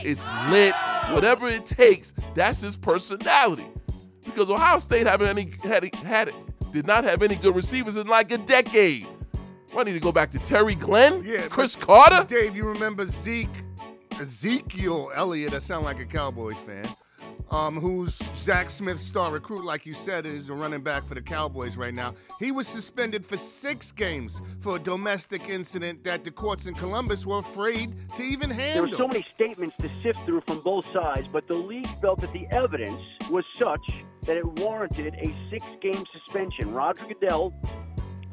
It's 0.03 0.29
lit. 0.49 0.73
Whatever 1.13 1.47
it 1.47 1.65
takes, 1.65 2.13
that's 2.35 2.61
his 2.61 2.75
personality. 2.75 3.67
Because 4.23 4.49
Ohio 4.49 4.79
State 4.79 5.07
haven't 5.07 5.27
any 5.27 5.53
had 5.63 5.93
had 5.95 6.31
did 6.73 6.85
not 6.85 7.03
have 7.05 7.23
any 7.23 7.35
good 7.35 7.55
receivers 7.55 7.95
in 7.95 8.07
like 8.07 8.31
a 8.31 8.37
decade. 8.37 9.07
I 9.75 9.83
need 9.83 9.93
to 9.93 9.99
go 9.99 10.11
back 10.11 10.31
to 10.31 10.39
Terry 10.39 10.75
Glenn, 10.75 11.23
Yeah, 11.25 11.47
Cris 11.47 11.75
Carter. 11.75 12.25
Dave, 12.27 12.55
you 12.55 12.65
remember 12.65 13.05
Zeke, 13.05 13.47
Ezekiel 14.19 15.11
Elliott? 15.15 15.53
I 15.53 15.59
sound 15.59 15.85
like 15.85 15.99
a 15.99 16.05
Cowboy 16.05 16.53
fan. 16.65 16.87
Um, 17.49 17.79
who's 17.79 18.15
Zach 18.35 18.69
Smith's 18.69 19.03
star 19.03 19.31
recruit, 19.31 19.63
like 19.63 19.85
you 19.85 19.93
said, 19.93 20.25
is 20.25 20.49
a 20.49 20.53
running 20.53 20.81
back 20.81 21.05
for 21.05 21.15
the 21.15 21.21
Cowboys 21.21 21.77
right 21.77 21.93
now. 21.93 22.13
He 22.39 22.51
was 22.51 22.67
suspended 22.67 23.25
for 23.25 23.37
six 23.37 23.91
games 23.91 24.41
for 24.59 24.75
a 24.75 24.79
domestic 24.79 25.47
incident 25.47 26.03
that 26.03 26.25
the 26.25 26.31
courts 26.31 26.65
in 26.65 26.73
Columbus 26.75 27.25
were 27.25 27.39
afraid 27.39 27.95
to 28.15 28.21
even 28.21 28.49
handle. 28.49 28.83
There 28.83 28.91
were 28.91 28.97
so 28.97 29.07
many 29.07 29.25
statements 29.33 29.75
to 29.79 29.89
sift 30.03 30.19
through 30.25 30.41
from 30.45 30.59
both 30.59 30.85
sides, 30.93 31.27
but 31.31 31.47
the 31.47 31.55
league 31.55 31.87
felt 32.01 32.19
that 32.19 32.33
the 32.33 32.47
evidence 32.51 33.01
was 33.29 33.45
such 33.57 34.03
that 34.23 34.35
it 34.35 34.45
warranted 34.59 35.15
a 35.15 35.33
six 35.49 35.63
game 35.81 36.03
suspension. 36.11 36.73
Roger 36.73 37.05
Goodell 37.07 37.53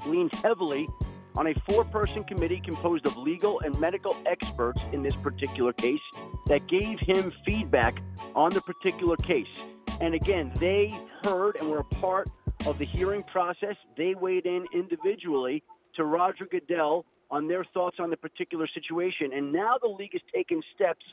leaned 0.06 0.34
heavily 0.34 0.88
on 1.36 1.48
a 1.48 1.54
four 1.68 1.84
person 1.84 2.24
committee 2.24 2.60
composed 2.64 3.06
of 3.06 3.16
legal 3.16 3.60
and 3.60 3.78
medical 3.80 4.16
experts 4.26 4.80
in 4.92 5.02
this 5.02 5.16
particular 5.16 5.72
case 5.72 6.00
that 6.46 6.66
gave 6.68 6.98
him 7.00 7.32
feedback 7.44 8.00
on 8.34 8.50
the 8.50 8.60
particular 8.60 9.16
case. 9.16 9.58
And 10.00 10.14
again, 10.14 10.52
they 10.56 10.90
heard 11.22 11.56
and 11.60 11.70
were 11.70 11.78
a 11.78 11.84
part 11.84 12.28
of 12.66 12.78
the 12.78 12.84
hearing 12.84 13.22
process. 13.24 13.76
They 13.96 14.14
weighed 14.14 14.46
in 14.46 14.66
individually 14.72 15.62
to 15.96 16.04
Roger 16.04 16.46
Goodell 16.46 17.04
on 17.30 17.48
their 17.48 17.64
thoughts 17.64 17.96
on 17.98 18.10
the 18.10 18.16
particular 18.16 18.68
situation. 18.72 19.32
And 19.32 19.52
now 19.52 19.76
the 19.80 19.88
league 19.88 20.12
has 20.12 20.22
taken 20.32 20.62
steps 20.74 21.04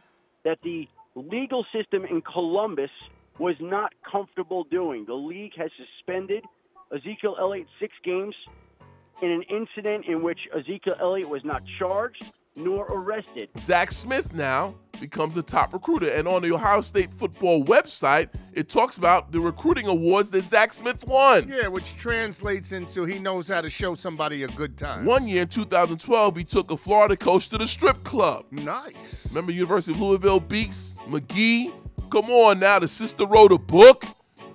that 0.44 0.60
the 0.64 0.88
legal 1.16 1.66
system 1.74 2.06
in 2.06 2.22
Columbus 2.22 2.92
was 3.40 3.56
not 3.60 3.94
comfortable 4.10 4.64
doing. 4.66 5.06
The 5.06 5.14
league 5.14 5.54
has 5.58 5.72
suspended 5.78 6.44
Ezekiel 6.94 7.38
Elliott 7.40 7.68
six 7.80 7.94
games 8.04 8.36
in 9.22 9.32
an 9.32 9.44
incident 9.44 10.06
in 10.06 10.22
which 10.22 10.40
Ezekiel 10.56 10.96
Elliott 11.00 11.30
was 11.30 11.44
not 11.44 11.64
charged 11.80 12.32
nor 12.56 12.86
arrested. 12.88 13.50
Zach 13.58 13.92
Smith 13.92 14.34
now 14.34 14.76
becomes 15.00 15.38
a 15.38 15.44
top 15.44 15.74
recruiter. 15.74 16.10
And 16.10 16.28
on 16.28 16.42
the 16.42 16.52
Ohio 16.52 16.82
State 16.82 17.14
football 17.14 17.64
website, 17.64 18.30
it 18.54 18.70
talks 18.70 18.98
about 18.98 19.32
the 19.32 19.40
recruiting 19.40 19.88
awards 19.88 20.30
that 20.32 20.44
Zach 20.44 20.74
Smith 20.74 21.06
won. 21.08 21.48
yeah, 21.48 21.68
which 21.68 21.96
translates 21.96 22.72
into 22.72 23.06
he 23.06 23.20
knows 23.20 23.48
how 23.48 23.62
to 23.62 23.70
show 23.70 23.96
somebody 23.96 24.44
a 24.44 24.48
good 24.50 24.78
time. 24.78 25.06
One 25.06 25.28
year 25.28 25.44
in 25.44 25.48
2012, 25.48 26.38
he 26.38 26.44
took 26.44 26.72
a 26.72 26.78
Florida 26.78 27.16
coach 27.16 27.50
to 27.50 27.58
the 27.58 27.68
strip 27.68 28.04
club. 28.04 28.46
Nice. 28.52 29.28
Remember 29.30 29.52
University 29.52 29.94
of 29.94 30.02
Louisville 30.02 30.40
Beaks, 30.40 30.94
McGee? 31.08 31.74
Come 32.10 32.30
on 32.30 32.60
now, 32.60 32.80
the 32.80 32.88
sister 32.88 33.26
wrote 33.26 33.54
a 33.54 33.58
book. 33.58 34.04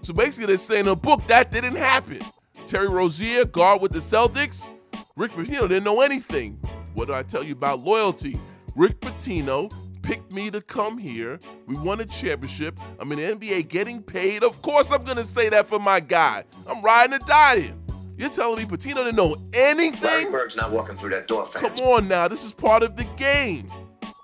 So 0.03 0.13
basically, 0.13 0.47
they're 0.47 0.59
saying 0.59 0.83
in 0.83 0.89
a 0.89 0.97
book 0.97 1.27
that 1.27 1.51
didn't 1.51 1.77
happen. 1.77 2.21
Terry 2.67 2.89
Rozier, 2.89 3.45
guard 3.45 3.81
with 3.81 3.93
the 3.93 4.01
Celtics. 4.01 4.69
Rick 5.15 5.33
Pitino 5.33 5.69
didn't 5.69 5.85
know 5.85 6.01
anything. 6.01 6.59
What 6.95 7.07
did 7.07 7.15
I 7.15 7.23
tell 7.23 7.45
you 7.45 7.53
about 7.53 7.79
loyalty? 7.79 8.37
Rick 8.75 9.01
Pitino 9.01 9.73
picked 10.03 10.33
me 10.33 10.51
to 10.51 10.61
come 10.61 10.99
here. 10.99 11.39
We 11.67 11.77
won 11.77 12.01
a 12.01 12.05
championship. 12.05 12.81
I'm 12.99 13.13
in 13.13 13.19
the 13.19 13.37
NBA 13.37 13.69
getting 13.69 14.03
paid. 14.03 14.43
Of 14.43 14.63
course, 14.63 14.91
I'm 14.91 15.05
going 15.05 15.17
to 15.17 15.25
say 15.25 15.49
that 15.49 15.69
for 15.69 15.79
my 15.79 16.01
guy. 16.01 16.43
I'm 16.67 16.83
riding 16.83 17.15
or 17.15 17.21
dying. 17.21 17.81
You're 18.17 18.31
telling 18.31 18.59
me 18.59 18.65
Pitino 18.65 18.97
didn't 18.97 19.17
know 19.17 19.37
anything? 19.53 20.03
Larry 20.03 20.31
Bird's 20.31 20.57
not 20.57 20.73
walking 20.73 20.97
through 20.97 21.11
that 21.11 21.29
door, 21.29 21.47
fam. 21.47 21.63
Come 21.63 21.87
on 21.87 22.09
now, 22.09 22.27
this 22.27 22.45
is 22.45 22.53
part 22.53 22.83
of 22.83 22.97
the 22.97 23.05
game. 23.17 23.69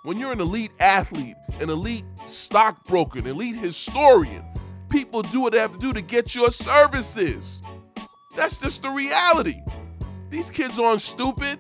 When 0.03 0.19
you're 0.19 0.33
an 0.33 0.41
elite 0.41 0.73
athlete, 0.81 1.37
an 1.61 1.71
elite 1.71 2.05
stockbroker, 2.27 3.21
an 3.21 3.27
elite 3.29 3.55
historian, 3.55 4.45
people 4.89 5.23
do 5.23 5.41
what 5.43 5.53
they 5.53 5.61
have 5.61 5.75
to 5.75 5.79
do 5.79 5.93
to 5.93 6.01
get 6.01 6.35
your 6.35 6.51
services. 6.51 7.63
That's 8.33 8.61
just 8.61 8.83
the 8.83 8.91
reality. 8.91 9.61
These 10.31 10.51
kids 10.51 10.79
aren't 10.79 11.03
stupid 11.03 11.59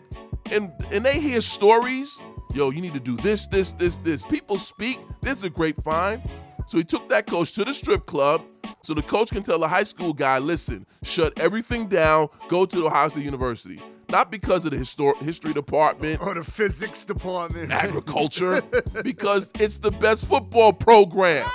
and 0.51 0.73
and 0.91 1.05
they 1.05 1.21
hear 1.21 1.41
stories. 1.41 2.21
Yo, 2.55 2.71
you 2.71 2.81
need 2.81 2.95
to 2.95 3.01
do 3.01 3.17
this, 3.17 3.47
this, 3.47 3.73
this, 3.73 3.97
this. 3.99 4.25
People 4.27 4.59
speak. 4.59 4.99
There's 5.23 5.43
a 5.43 5.51
grapevine. 5.51 6.23
So 6.67 6.79
he 6.79 6.85
took 6.85 7.09
that 7.09 7.27
coach 7.27 7.53
to 7.53 7.65
the 7.65 7.73
strip 7.73 8.07
club 8.07 8.43
so 8.85 8.95
the 8.95 9.03
coach 9.03 9.31
can 9.31 9.43
tell 9.43 9.59
the 9.59 9.69
high 9.69 9.85
school 9.85 10.13
guy, 10.13 10.39
listen, 10.39 10.87
shut 11.03 11.39
everything 11.39 11.87
down, 11.87 12.29
go 12.49 12.67
to 12.67 12.77
the 12.81 12.87
Ohio 12.87 13.09
State 13.09 13.25
University. 13.25 13.81
Not 14.09 14.31
because 14.31 14.65
of 14.65 14.73
the 14.73 14.77
histor- 14.77 15.21
history 15.23 15.53
department 15.53 16.21
or 16.21 16.35
the 16.35 16.45
physics 16.45 17.05
department, 17.05 17.73
agriculture, 17.73 18.61
because 19.03 19.51
it's 19.59 19.79
the 19.79 19.91
best 19.91 20.27
football 20.27 20.73
program. 20.73 21.49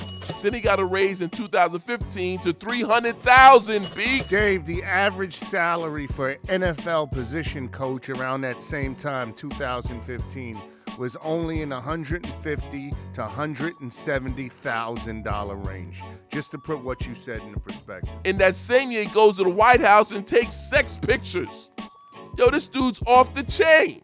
Then 0.42 0.54
he 0.54 0.60
got 0.60 0.80
a 0.80 0.84
raise 0.84 1.20
in 1.20 1.28
2015 1.28 2.40
to 2.40 2.52
300,000 2.54 3.90
B. 3.94 4.22
Dave, 4.26 4.64
the 4.64 4.82
average 4.82 5.34
salary 5.34 6.06
for 6.06 6.36
NFL 6.46 7.12
position 7.12 7.68
coach 7.68 8.08
around 8.08 8.40
that 8.40 8.60
same 8.60 8.94
time, 8.94 9.34
2015, 9.34 10.58
was 10.98 11.16
only 11.16 11.60
in 11.60 11.70
150 11.70 12.90
to 12.90 13.20
170 13.20 14.48
thousand 14.48 15.24
dollar 15.24 15.56
range. 15.56 16.02
Just 16.32 16.50
to 16.52 16.58
put 16.58 16.82
what 16.82 17.06
you 17.06 17.14
said 17.14 17.42
into 17.42 17.60
perspective. 17.60 18.12
In 18.24 18.38
that 18.38 18.54
same 18.54 18.90
year, 18.90 19.04
he 19.04 19.10
goes 19.10 19.36
to 19.36 19.44
the 19.44 19.50
White 19.50 19.80
House 19.80 20.10
and 20.10 20.26
takes 20.26 20.54
sex 20.54 20.96
pictures. 20.96 21.70
Yo, 22.38 22.48
this 22.50 22.66
dude's 22.66 23.00
off 23.06 23.34
the 23.34 23.42
chain. 23.42 24.02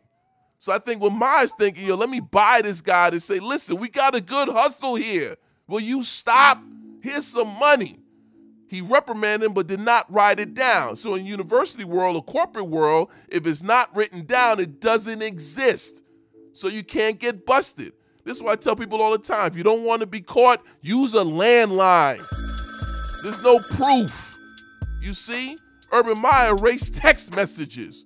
So 0.66 0.72
I 0.72 0.80
think 0.80 1.00
what 1.00 1.12
Meyer's 1.12 1.52
thinking, 1.52 1.86
yo, 1.86 1.94
let 1.94 2.10
me 2.10 2.18
buy 2.18 2.60
this 2.60 2.80
guy 2.80 3.10
to 3.10 3.20
say, 3.20 3.38
listen, 3.38 3.76
we 3.76 3.88
got 3.88 4.16
a 4.16 4.20
good 4.20 4.48
hustle 4.48 4.96
here. 4.96 5.36
Will 5.68 5.78
you 5.78 6.02
stop? 6.02 6.60
Here's 7.00 7.24
some 7.24 7.56
money. 7.60 8.00
He 8.66 8.80
reprimanded 8.80 9.46
him 9.46 9.54
but 9.54 9.68
did 9.68 9.78
not 9.78 10.12
write 10.12 10.40
it 10.40 10.54
down. 10.54 10.96
So 10.96 11.14
in 11.14 11.24
university 11.24 11.84
world 11.84 12.16
or 12.16 12.22
corporate 12.24 12.66
world, 12.66 13.10
if 13.28 13.46
it's 13.46 13.62
not 13.62 13.94
written 13.94 14.26
down, 14.26 14.58
it 14.58 14.80
doesn't 14.80 15.22
exist. 15.22 16.02
So 16.52 16.66
you 16.66 16.82
can't 16.82 17.20
get 17.20 17.46
busted. 17.46 17.92
This 18.24 18.38
is 18.38 18.42
why 18.42 18.50
I 18.50 18.56
tell 18.56 18.74
people 18.74 19.00
all 19.00 19.12
the 19.12 19.18
time. 19.18 19.46
If 19.46 19.56
you 19.56 19.62
don't 19.62 19.84
want 19.84 20.00
to 20.00 20.06
be 20.06 20.20
caught, 20.20 20.64
use 20.82 21.14
a 21.14 21.22
landline. 21.22 22.26
There's 23.22 23.40
no 23.40 23.60
proof. 23.60 24.36
You 25.00 25.14
see? 25.14 25.56
Urban 25.92 26.20
Meyer 26.20 26.56
erased 26.56 26.96
text 26.96 27.36
messages. 27.36 28.04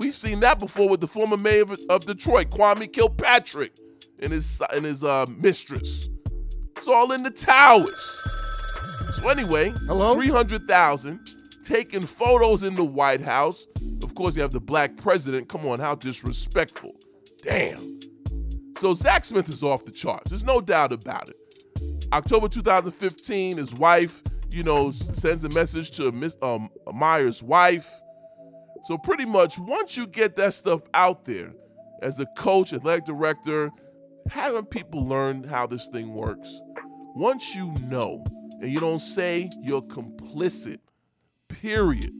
We've 0.00 0.14
seen 0.14 0.40
that 0.40 0.58
before 0.58 0.88
with 0.88 1.00
the 1.00 1.06
former 1.06 1.36
mayor 1.36 1.60
of, 1.60 1.78
of 1.90 2.06
Detroit, 2.06 2.48
Kwame 2.48 2.90
Kilpatrick, 2.90 3.76
and 4.18 4.32
his 4.32 4.62
and 4.74 4.86
his 4.86 5.04
uh, 5.04 5.26
mistress. 5.36 6.08
It's 6.74 6.88
all 6.88 7.12
in 7.12 7.22
the 7.22 7.30
towers. 7.30 8.18
So 9.12 9.28
anyway, 9.28 9.74
hello, 9.86 10.14
three 10.14 10.30
hundred 10.30 10.66
thousand, 10.66 11.20
taking 11.64 12.00
photos 12.00 12.62
in 12.62 12.74
the 12.76 12.84
White 12.84 13.20
House. 13.20 13.66
Of 14.02 14.14
course, 14.14 14.36
you 14.36 14.40
have 14.40 14.52
the 14.52 14.60
black 14.60 14.96
president. 14.96 15.50
Come 15.50 15.66
on, 15.66 15.78
how 15.78 15.96
disrespectful! 15.96 16.94
Damn. 17.42 18.00
So 18.78 18.94
Zach 18.94 19.26
Smith 19.26 19.50
is 19.50 19.62
off 19.62 19.84
the 19.84 19.92
charts. 19.92 20.30
There's 20.30 20.44
no 20.44 20.62
doubt 20.62 20.94
about 20.94 21.28
it. 21.28 21.36
October 22.14 22.48
2015, 22.48 23.58
his 23.58 23.74
wife, 23.74 24.22
you 24.48 24.62
know, 24.62 24.92
sends 24.92 25.44
a 25.44 25.50
message 25.50 25.90
to 25.98 26.10
Miss 26.10 26.36
um, 26.40 26.70
Meyer's 26.90 27.42
wife. 27.42 27.86
So 28.84 28.96
pretty 28.98 29.26
much, 29.26 29.58
once 29.58 29.96
you 29.96 30.06
get 30.06 30.36
that 30.36 30.54
stuff 30.54 30.82
out 30.94 31.24
there, 31.24 31.52
as 32.02 32.18
a 32.18 32.26
coach, 32.36 32.72
athletic 32.72 33.04
director, 33.04 33.70
having 34.28 34.64
people 34.64 35.06
learn 35.06 35.44
how 35.44 35.66
this 35.66 35.88
thing 35.88 36.14
works. 36.14 36.60
Once 37.14 37.54
you 37.54 37.72
know, 37.88 38.24
and 38.60 38.72
you 38.72 38.80
don't 38.80 39.00
say 39.00 39.50
you're 39.62 39.82
complicit, 39.82 40.78
period. 41.48 42.12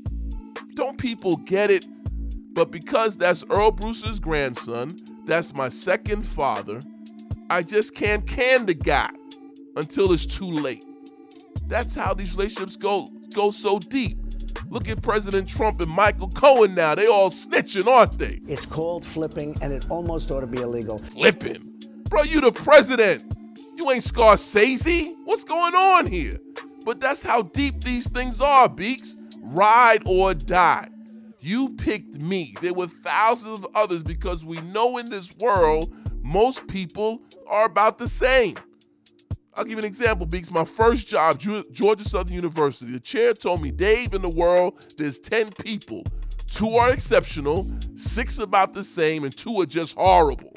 Don't 0.74 0.98
people 0.98 1.36
get 1.36 1.70
it? 1.70 1.86
But 2.54 2.70
because 2.70 3.16
that's 3.16 3.44
Earle 3.50 3.70
Bruce's 3.70 4.20
grandson, 4.20 4.90
that's 5.24 5.54
my 5.54 5.68
second 5.68 6.22
father, 6.22 6.80
I 7.48 7.62
just 7.62 7.94
can't 7.94 8.26
can 8.26 8.66
the 8.66 8.74
guy 8.74 9.10
until 9.76 10.12
it's 10.12 10.26
too 10.26 10.50
late. 10.50 10.84
That's 11.66 11.94
how 11.94 12.14
these 12.14 12.34
relationships 12.34 12.76
go 12.76 13.08
go 13.34 13.50
so 13.50 13.78
deep. 13.78 14.19
Look 14.68 14.88
at 14.88 15.02
President 15.02 15.48
Trump 15.48 15.80
and 15.80 15.90
Michael 15.90 16.28
Cohen 16.28 16.74
now. 16.74 16.94
They 16.94 17.06
all 17.06 17.30
snitching, 17.30 17.86
aren't 17.86 18.18
they? 18.18 18.40
It's 18.44 18.66
called 18.66 19.04
flipping, 19.04 19.56
and 19.62 19.72
it 19.72 19.86
almost 19.90 20.30
ought 20.30 20.40
to 20.40 20.46
be 20.46 20.60
illegal. 20.60 20.98
Flipping? 20.98 21.80
Bro, 22.08 22.22
you 22.24 22.40
the 22.40 22.52
president. 22.52 23.36
You 23.76 23.90
ain't 23.90 24.02
Scorsese. 24.02 25.14
What's 25.24 25.44
going 25.44 25.74
on 25.74 26.06
here? 26.06 26.38
But 26.84 27.00
that's 27.00 27.22
how 27.22 27.42
deep 27.42 27.82
these 27.82 28.08
things 28.08 28.40
are, 28.40 28.68
Beaks. 28.68 29.16
Ride 29.40 30.02
or 30.06 30.34
die. 30.34 30.88
You 31.40 31.70
picked 31.70 32.18
me. 32.18 32.54
There 32.60 32.74
were 32.74 32.88
thousands 32.88 33.60
of 33.60 33.68
others 33.74 34.02
because 34.02 34.44
we 34.44 34.58
know 34.60 34.98
in 34.98 35.08
this 35.08 35.36
world, 35.38 35.94
most 36.22 36.66
people 36.66 37.22
are 37.48 37.64
about 37.64 37.98
the 37.98 38.08
same. 38.08 38.54
I'll 39.60 39.66
give 39.66 39.72
you 39.72 39.80
an 39.80 39.84
example, 39.84 40.24
Beaks. 40.24 40.50
My 40.50 40.64
first 40.64 41.06
job, 41.06 41.38
Georgia 41.38 42.08
Southern 42.08 42.32
University, 42.32 42.92
the 42.92 42.98
chair 42.98 43.34
told 43.34 43.60
me, 43.60 43.70
Dave, 43.70 44.14
in 44.14 44.22
the 44.22 44.30
world, 44.30 44.86
there's 44.96 45.18
10 45.18 45.50
people. 45.50 46.02
Two 46.50 46.76
are 46.76 46.88
exceptional, 46.88 47.70
six 47.94 48.38
about 48.38 48.72
the 48.72 48.82
same, 48.82 49.22
and 49.22 49.36
two 49.36 49.60
are 49.60 49.66
just 49.66 49.98
horrible. 49.98 50.54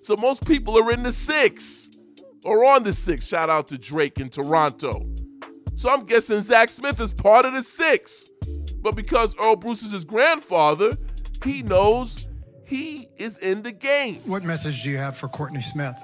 So 0.00 0.14
most 0.20 0.46
people 0.46 0.78
are 0.78 0.92
in 0.92 1.02
the 1.02 1.10
six 1.10 1.90
or 2.44 2.64
on 2.64 2.84
the 2.84 2.92
six. 2.92 3.26
Shout 3.26 3.50
out 3.50 3.66
to 3.66 3.78
Drake 3.78 4.20
in 4.20 4.28
Toronto. 4.28 5.04
So 5.74 5.90
I'm 5.90 6.04
guessing 6.04 6.40
Zach 6.40 6.68
Smith 6.68 7.00
is 7.00 7.12
part 7.12 7.46
of 7.46 7.52
the 7.52 7.64
six. 7.64 8.30
But 8.80 8.94
because 8.94 9.34
Earle 9.40 9.56
Bruce 9.56 9.82
is 9.82 9.90
his 9.90 10.04
grandfather, 10.04 10.96
he 11.44 11.64
knows 11.64 12.28
he 12.64 13.08
is 13.16 13.38
in 13.38 13.62
the 13.62 13.72
game. 13.72 14.20
What 14.24 14.44
message 14.44 14.84
do 14.84 14.90
you 14.90 14.98
have 14.98 15.16
for 15.16 15.26
Courtney 15.26 15.62
Smith? 15.62 15.96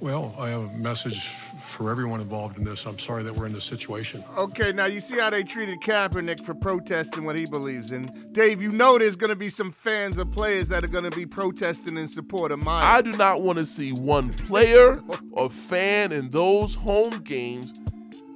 Well, 0.00 0.34
I 0.38 0.50
have 0.50 0.60
a 0.60 0.72
message 0.76 1.26
for 1.26 1.90
everyone 1.90 2.20
involved 2.20 2.58
in 2.58 2.64
this. 2.64 2.84
I'm 2.84 2.98
sorry 2.98 3.22
that 3.22 3.34
we're 3.34 3.46
in 3.46 3.54
this 3.54 3.64
situation. 3.64 4.22
Okay, 4.36 4.70
now 4.72 4.84
you 4.84 5.00
see 5.00 5.18
how 5.18 5.30
they 5.30 5.42
treated 5.42 5.80
Kaepernick 5.80 6.44
for 6.44 6.54
protesting 6.54 7.24
what 7.24 7.34
he 7.34 7.46
believes 7.46 7.92
in. 7.92 8.28
Dave, 8.32 8.60
you 8.60 8.72
know 8.72 8.98
there's 8.98 9.16
going 9.16 9.30
to 9.30 9.36
be 9.36 9.48
some 9.48 9.72
fans 9.72 10.18
or 10.18 10.26
players 10.26 10.68
that 10.68 10.84
are 10.84 10.88
going 10.88 11.10
to 11.10 11.16
be 11.16 11.24
protesting 11.24 11.96
in 11.96 12.08
support 12.08 12.52
of 12.52 12.58
mine. 12.58 12.84
I 12.84 13.00
do 13.00 13.16
not 13.16 13.42
want 13.42 13.58
to 13.58 13.64
see 13.64 13.92
one 13.92 14.28
player 14.30 15.00
or 15.32 15.48
fan 15.48 16.12
in 16.12 16.28
those 16.28 16.74
home 16.74 17.22
games 17.22 17.72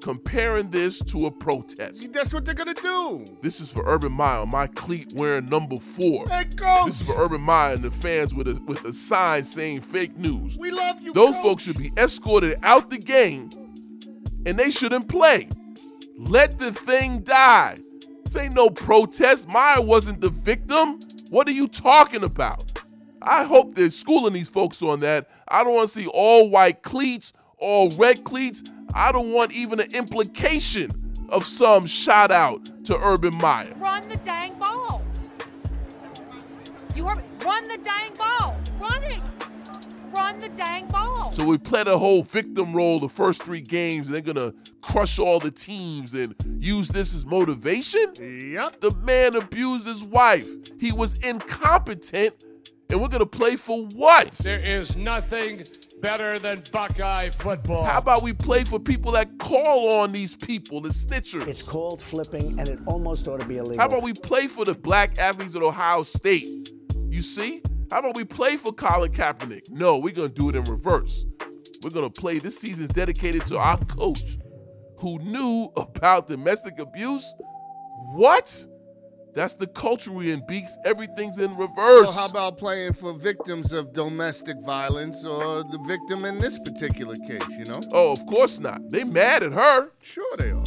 comparing 0.01 0.71
this 0.71 0.99
to 1.01 1.27
a 1.27 1.31
protest. 1.31 2.13
That's 2.13 2.33
what 2.33 2.45
they're 2.45 2.55
gonna 2.55 2.75
do. 2.75 3.25
This 3.43 3.61
is 3.61 3.71
for 3.71 3.85
Urban 3.87 4.13
Meyer, 4.13 4.47
my 4.47 4.67
cleat 4.69 5.13
wearing 5.15 5.49
number 5.49 5.77
four. 5.77 6.29
Hey, 6.29 6.45
coach. 6.57 6.87
This 6.87 7.01
is 7.01 7.07
for 7.07 7.23
Urban 7.23 7.41
Meyer 7.41 7.75
and 7.75 7.83
the 7.83 7.91
fans 7.91 8.35
with 8.35 8.49
a 8.49 8.61
with 8.67 8.85
a 8.85 8.93
sign 8.93 9.45
saying 9.45 9.81
fake 9.81 10.17
news. 10.17 10.57
We 10.59 10.71
love 10.71 11.03
you. 11.03 11.13
Those 11.13 11.35
coach. 11.37 11.43
folks 11.43 11.63
should 11.65 11.79
be 11.79 11.93
escorted 11.97 12.59
out 12.63 12.91
the 12.91 12.99
game, 12.99 13.51
and 14.47 14.59
they 14.59 14.71
shouldn't 14.71 15.09
play. 15.09 15.49
Let 16.17 16.59
the 16.59 16.73
thing 16.73 17.21
die. 17.21 17.79
This 18.25 18.37
ain't 18.37 18.55
no 18.55 18.71
protest. 18.71 19.49
Meyer 19.49 19.81
wasn't 19.83 20.21
the 20.21 20.29
victim. 20.31 21.01
What 21.31 21.49
are 21.49 21.53
you 21.53 21.67
talking 21.67 22.25
about? 22.25 22.83
I 23.23 23.45
hope 23.45 23.75
they're 23.75 23.91
schooling 23.91 24.33
these 24.33 24.49
folks 24.49 24.83
on 24.83 25.01
that. 25.01 25.29
I 25.49 25.65
don't 25.65 25.75
want 25.75 25.89
to 25.89 25.95
see 25.95 26.09
all 26.13 26.51
white 26.51 26.83
cleats, 26.83 27.33
all 27.59 27.91
red 27.91 28.25
cleats. 28.25 28.63
I 28.95 29.13
don't 29.13 29.33
want 29.33 29.53
even 29.53 29.81
an 29.81 29.95
implication 29.95 30.91
of 31.29 31.45
some 31.45 31.87
shout 31.87 32.31
out 32.31 32.71
to 32.85 32.99
Urban 32.99 33.37
Meyer. 33.37 33.73
Run 33.77 34.09
the 34.09 34.17
dang 34.19 34.59
ball. 34.59 35.03
You 36.95 37.07
heard 37.07 37.19
me. 37.19 37.25
Run 37.45 37.65
the 37.65 37.79
dang 37.79 38.13
ball. 38.19 38.57
Run 38.79 39.03
it. 39.05 39.21
run 40.13 40.39
the 40.39 40.49
dang 40.51 40.87
ball. 40.89 41.31
So 41.33 41.45
we 41.45 41.57
play 41.57 41.85
the 41.85 41.99
whole 41.99 42.23
victim 42.23 42.75
role 42.75 43.01
the 43.01 43.09
first 43.09 43.43
three 43.43 43.61
games, 43.61 44.07
and 44.07 44.15
they're 44.15 44.35
gonna 44.35 44.53
crush 44.81 45.19
all 45.19 45.39
the 45.39 45.51
teams 45.51 46.15
and 46.15 46.35
use 46.59 46.89
this 46.89 47.15
as 47.15 47.27
motivation? 47.27 48.13
Yep. 48.19 48.81
The 48.81 48.97
man 49.03 49.37
abused 49.37 49.87
his 49.87 50.03
wife. 50.03 50.49
He 50.79 50.93
was 50.93 51.19
incompetent, 51.19 52.45
and 52.89 53.01
we're 53.01 53.09
gonna 53.09 53.27
play 53.27 53.57
for 53.57 53.87
what? 53.95 54.33
There 54.33 54.61
is 54.61 54.97
nothing 54.97 55.65
better 56.01 56.39
than 56.39 56.63
Buckeye 56.73 57.31
football. 57.31 57.85
How 57.85 57.99
about 57.99 58.23
we 58.23 58.33
play 58.33 58.65
for 58.65 58.79
people 58.79 59.13
that 59.13 59.39
call 59.39 60.01
on 60.01 60.13
these 60.13 60.35
people, 60.35 60.81
the 60.81 60.91
snitchers? 60.91 61.47
It's 61.47 61.63
called 61.63 62.01
flipping, 62.03 62.59
and 62.59 62.69
it 62.69 62.79
almost 62.87 63.29
ought 63.29 63.41
to 63.41 63.49
be 63.49 63.59
illegal. 63.59 63.79
How 63.79 63.89
about 63.89 64.03
we 64.03 64.13
play 64.13 64.47
for 64.47 64.65
the 64.65 64.75
black 64.75 65.19
athletes 65.19 65.55
at 65.55 65.63
Ohio 65.63 66.03
State? 66.03 66.45
You 67.09 67.23
see? 67.23 67.63
How 67.91 67.99
about 67.99 68.17
we 68.17 68.25
play 68.25 68.57
for 68.57 68.73
Colin 68.73 69.13
Kaepernick? 69.13 69.71
No, 69.71 69.99
we're 69.99 70.15
gonna 70.15 70.29
do 70.29 70.49
it 70.49 70.55
in 70.55 70.65
reverse. 70.65 71.27
We're 71.83 71.91
gonna 71.91 72.11
play. 72.11 72.39
This 72.39 72.59
season's 72.59 72.91
dedicated 72.91 73.47
to 73.49 73.59
our 73.59 73.79
coach, 73.87 74.39
who 74.99 75.19
knew 75.19 75.71
about 75.77 76.29
domestic 76.29 76.79
abuse. 76.79 77.35
What? 78.13 78.67
That's 79.35 79.55
the 79.55 79.67
culture 79.67 80.11
we 80.13 80.33
in, 80.33 80.45
Beaks. 80.47 80.77
Everything's 80.85 81.39
in 81.39 81.57
reverse. 81.57 82.07
Well, 82.07 82.13
how 82.13 82.27
about 82.27 82.59
playing 82.59 82.95
for 82.95 83.13
victims 83.13 83.73
of 83.73 83.93
domestic 83.93 84.57
violence 84.63 85.25
or 85.25 85.63
the 85.65 85.79
victim 85.87 86.25
in 86.25 86.39
this 86.39 86.59
particular 86.59 87.15
case, 87.15 87.49
you 87.51 87.65
know? 87.65 87.81
Oh, 87.93 88.13
of 88.13 88.27
course 88.27 88.59
not. 88.59 88.91
They 88.91 89.05
mad 89.05 89.43
at 89.43 89.53
her. 89.53 89.91
Sure 90.03 90.37
they 90.37 90.51
are. 90.51 90.65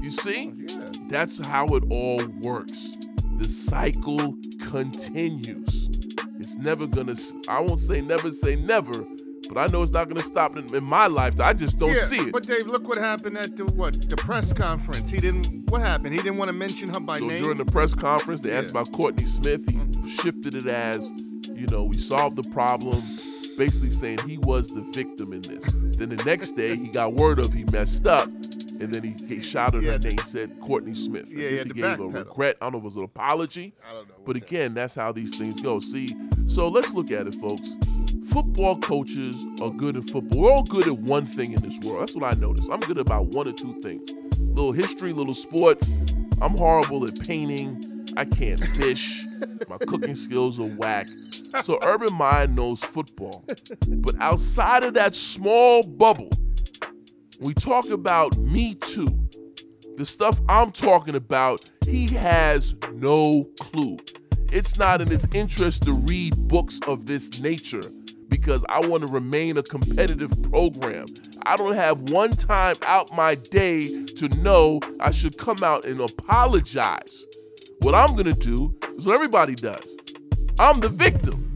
You 0.00 0.10
see? 0.10 0.52
Oh, 0.52 0.64
yeah. 0.68 0.90
That's 1.08 1.44
how 1.44 1.66
it 1.68 1.84
all 1.90 2.24
works. 2.40 2.98
The 3.36 3.48
cycle 3.48 4.36
continues. 4.70 5.88
It's 6.38 6.56
never 6.56 6.86
gonna, 6.86 7.14
I 7.48 7.60
won't 7.60 7.80
say 7.80 8.00
never 8.00 8.30
say 8.30 8.56
never, 8.56 9.04
but 9.48 9.58
I 9.58 9.66
know 9.72 9.82
it's 9.82 9.92
not 9.92 10.08
gonna 10.08 10.22
stop 10.22 10.56
in, 10.56 10.74
in 10.74 10.84
my 10.84 11.06
life. 11.06 11.40
I 11.40 11.52
just 11.52 11.78
don't 11.78 11.94
yeah, 11.94 12.04
see 12.04 12.16
it. 12.18 12.32
But 12.32 12.46
Dave, 12.46 12.66
look 12.66 12.86
what 12.88 12.98
happened 12.98 13.36
at 13.38 13.56
the 13.56 13.64
what 13.66 14.08
the 14.08 14.16
press 14.16 14.52
conference. 14.52 15.08
He 15.10 15.16
didn't. 15.18 15.70
What 15.70 15.80
happened? 15.80 16.14
He 16.14 16.20
didn't 16.20 16.36
want 16.38 16.48
to 16.48 16.52
mention 16.54 16.88
her 16.92 17.00
by 17.00 17.18
so 17.18 17.26
name. 17.26 17.42
during 17.42 17.58
the 17.58 17.64
press 17.64 17.94
conference, 17.94 18.42
they 18.42 18.50
Yeah. 18.50 18.58
asked 18.60 18.70
about 18.70 18.92
Courtney 18.92 19.26
Smith. 19.26 19.68
He 19.68 20.06
shifted 20.08 20.54
it 20.54 20.66
as, 20.66 21.10
you 21.52 21.66
know, 21.70 21.84
we 21.84 21.98
solved 21.98 22.36
the 22.36 22.48
problem, 22.50 22.98
basically 23.56 23.90
saying 23.90 24.18
he 24.26 24.38
was 24.38 24.70
the 24.70 24.82
victim 24.94 25.32
in 25.32 25.42
this. 25.42 25.72
Then 25.96 26.10
the 26.10 26.22
next 26.24 26.52
day, 26.52 26.76
he 26.76 26.88
got 26.88 27.14
word 27.14 27.38
of 27.38 27.52
he 27.52 27.64
messed 27.64 28.06
up, 28.06 28.26
and 28.80 28.94
then 28.94 29.02
he, 29.02 29.14
he 29.26 29.42
shouted 29.42 29.82
Yeah. 29.82 29.92
her 29.92 29.98
name, 29.98 30.18
said 30.24 30.58
Courtney 30.60 30.94
Smith. 30.94 31.28
Yeah, 31.28 31.46
I 31.46 31.50
he 31.50 31.56
he 31.58 31.62
to 31.64 31.74
gave 31.74 32.00
a 32.00 32.06
regret. 32.06 32.56
I 32.60 32.66
don't 32.66 32.72
know 32.72 32.78
if 32.78 32.82
it 32.82 32.84
was 32.84 32.96
an 32.96 33.04
apology. 33.04 33.74
I 33.88 33.92
don't 33.92 34.08
know. 34.08 34.14
But 34.24 34.36
again, 34.36 34.74
that's 34.74 34.94
how 34.94 35.12
these 35.12 35.36
things 35.36 35.60
go. 35.60 35.80
See, 35.80 36.14
so 36.46 36.68
let's 36.68 36.94
look 36.94 37.10
at 37.10 37.26
it, 37.26 37.34
folks. 37.36 37.72
Football 38.30 38.76
coaches 38.80 39.36
are 39.62 39.70
good 39.70 39.96
at 39.96 40.10
football. 40.10 40.40
We're 40.40 40.52
all 40.52 40.62
good 40.62 40.86
at 40.86 40.98
one 40.98 41.24
thing 41.24 41.52
in 41.52 41.62
this 41.62 41.78
world. 41.80 42.02
That's 42.02 42.14
what 42.14 42.24
I 42.24 42.38
noticed. 42.38 42.70
I'm 42.70 42.80
good 42.80 42.98
about 42.98 43.28
one 43.28 43.48
or 43.48 43.52
two 43.52 43.80
things. 43.80 44.12
Little 44.38 44.72
history, 44.72 45.12
little 45.12 45.32
sports. 45.32 45.92
I'm 46.42 46.56
horrible 46.56 47.06
at 47.06 47.18
painting. 47.20 48.06
I 48.18 48.26
can't 48.26 48.60
fish. 48.60 49.24
My 49.68 49.78
cooking 49.78 50.14
skills 50.14 50.60
are 50.60 50.66
whack. 50.66 51.08
So 51.62 51.78
Urban 51.84 52.14
Mind 52.14 52.54
knows 52.54 52.80
football. 52.80 53.44
But 53.88 54.16
outside 54.20 54.84
of 54.84 54.92
that 54.94 55.14
small 55.14 55.82
bubble, 55.82 56.30
we 57.40 57.54
talk 57.54 57.88
about 57.90 58.36
Me 58.36 58.74
Too. 58.74 59.08
The 59.96 60.04
stuff 60.04 60.38
I'm 60.48 60.70
talking 60.70 61.14
about, 61.14 61.70
he 61.86 62.06
has 62.08 62.76
no 62.92 63.48
clue. 63.58 63.96
It's 64.52 64.78
not 64.78 65.00
in 65.00 65.08
his 65.08 65.26
interest 65.32 65.84
to 65.84 65.92
read 65.92 66.34
books 66.48 66.78
of 66.86 67.06
this 67.06 67.40
nature 67.40 67.82
because 68.28 68.64
I 68.68 68.86
want 68.86 69.06
to 69.06 69.12
remain 69.12 69.58
a 69.58 69.62
competitive 69.62 70.30
program. 70.50 71.06
I 71.44 71.56
don't 71.56 71.74
have 71.74 72.10
one 72.10 72.30
time 72.30 72.76
out 72.86 73.12
my 73.14 73.34
day 73.34 74.04
to 74.04 74.28
know 74.40 74.80
I 75.00 75.10
should 75.10 75.38
come 75.38 75.58
out 75.62 75.84
and 75.84 76.00
apologize. 76.00 77.26
What 77.80 77.94
I'm 77.94 78.12
going 78.12 78.32
to 78.32 78.38
do 78.38 78.76
is 78.96 79.06
what 79.06 79.14
everybody 79.14 79.54
does 79.54 79.96
I'm 80.58 80.80
the 80.80 80.88
victim. 80.88 81.54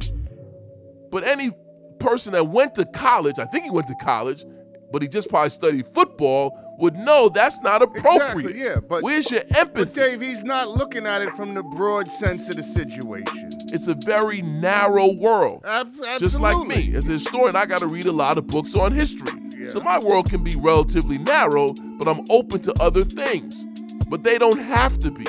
But 1.10 1.24
any 1.24 1.50
person 1.98 2.32
that 2.32 2.48
went 2.48 2.74
to 2.76 2.84
college, 2.86 3.38
I 3.38 3.44
think 3.46 3.64
he 3.64 3.70
went 3.70 3.88
to 3.88 3.94
college, 3.96 4.44
but 4.92 5.02
he 5.02 5.08
just 5.08 5.28
probably 5.28 5.50
studied 5.50 5.86
football, 5.86 6.71
would 6.82 6.96
know 6.96 7.28
that's 7.28 7.60
not 7.62 7.80
appropriate. 7.80 8.50
Exactly, 8.50 8.60
yeah, 8.60 8.76
but 8.80 9.04
Where's 9.04 9.30
your 9.30 9.42
empathy? 9.56 9.84
But? 9.84 9.94
Dave, 9.94 10.20
he's 10.20 10.42
not 10.42 10.68
looking 10.68 11.06
at 11.06 11.22
it 11.22 11.30
from 11.32 11.54
the 11.54 11.62
broad 11.62 12.10
sense 12.10 12.48
of 12.48 12.56
the 12.56 12.64
situation. 12.64 13.50
It's 13.72 13.86
a 13.86 13.94
very 13.94 14.42
narrow 14.42 15.12
world. 15.12 15.62
Ab- 15.64 15.92
Just 16.18 16.40
like 16.40 16.66
me. 16.66 16.94
As 16.96 17.08
a 17.08 17.12
historian, 17.12 17.54
I 17.54 17.66
got 17.66 17.78
to 17.82 17.86
read 17.86 18.06
a 18.06 18.12
lot 18.12 18.36
of 18.36 18.48
books 18.48 18.74
on 18.74 18.92
history. 18.92 19.38
So 19.70 19.80
my 19.80 20.00
world 20.00 20.28
can 20.28 20.42
be 20.42 20.56
relatively 20.56 21.18
narrow, 21.18 21.72
but 21.72 22.08
I'm 22.08 22.24
open 22.30 22.60
to 22.62 22.74
other 22.82 23.02
things. 23.04 23.64
But 24.08 24.24
they 24.24 24.36
don't 24.36 24.58
have 24.58 24.98
to 24.98 25.12
be. 25.12 25.24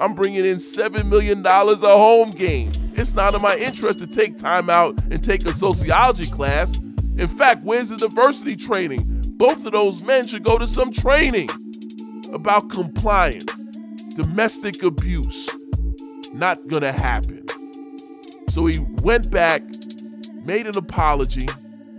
I'm 0.00 0.14
bringing 0.14 0.46
in 0.46 0.56
$7 0.56 1.08
million 1.08 1.44
a 1.46 1.78
home 1.78 2.30
game. 2.30 2.72
It's 2.94 3.12
not 3.12 3.34
in 3.34 3.42
my 3.42 3.56
interest 3.56 3.98
to 3.98 4.06
take 4.06 4.38
time 4.38 4.70
out 4.70 4.98
and 5.10 5.22
take 5.22 5.44
a 5.44 5.52
sociology 5.52 6.28
class. 6.30 6.78
In 7.18 7.28
fact, 7.28 7.62
where's 7.62 7.90
the 7.90 7.96
diversity 7.98 8.56
training? 8.56 9.13
Both 9.36 9.66
of 9.66 9.72
those 9.72 10.02
men 10.02 10.26
should 10.26 10.42
go 10.44 10.58
to 10.58 10.66
some 10.68 10.92
training 10.92 11.48
about 12.32 12.70
compliance, 12.70 13.52
domestic 14.14 14.82
abuse. 14.82 15.50
Not 16.32 16.66
gonna 16.68 16.92
happen. 16.92 17.46
So 18.48 18.66
he 18.66 18.78
went 19.02 19.30
back, 19.30 19.62
made 20.46 20.66
an 20.66 20.76
apology 20.76 21.48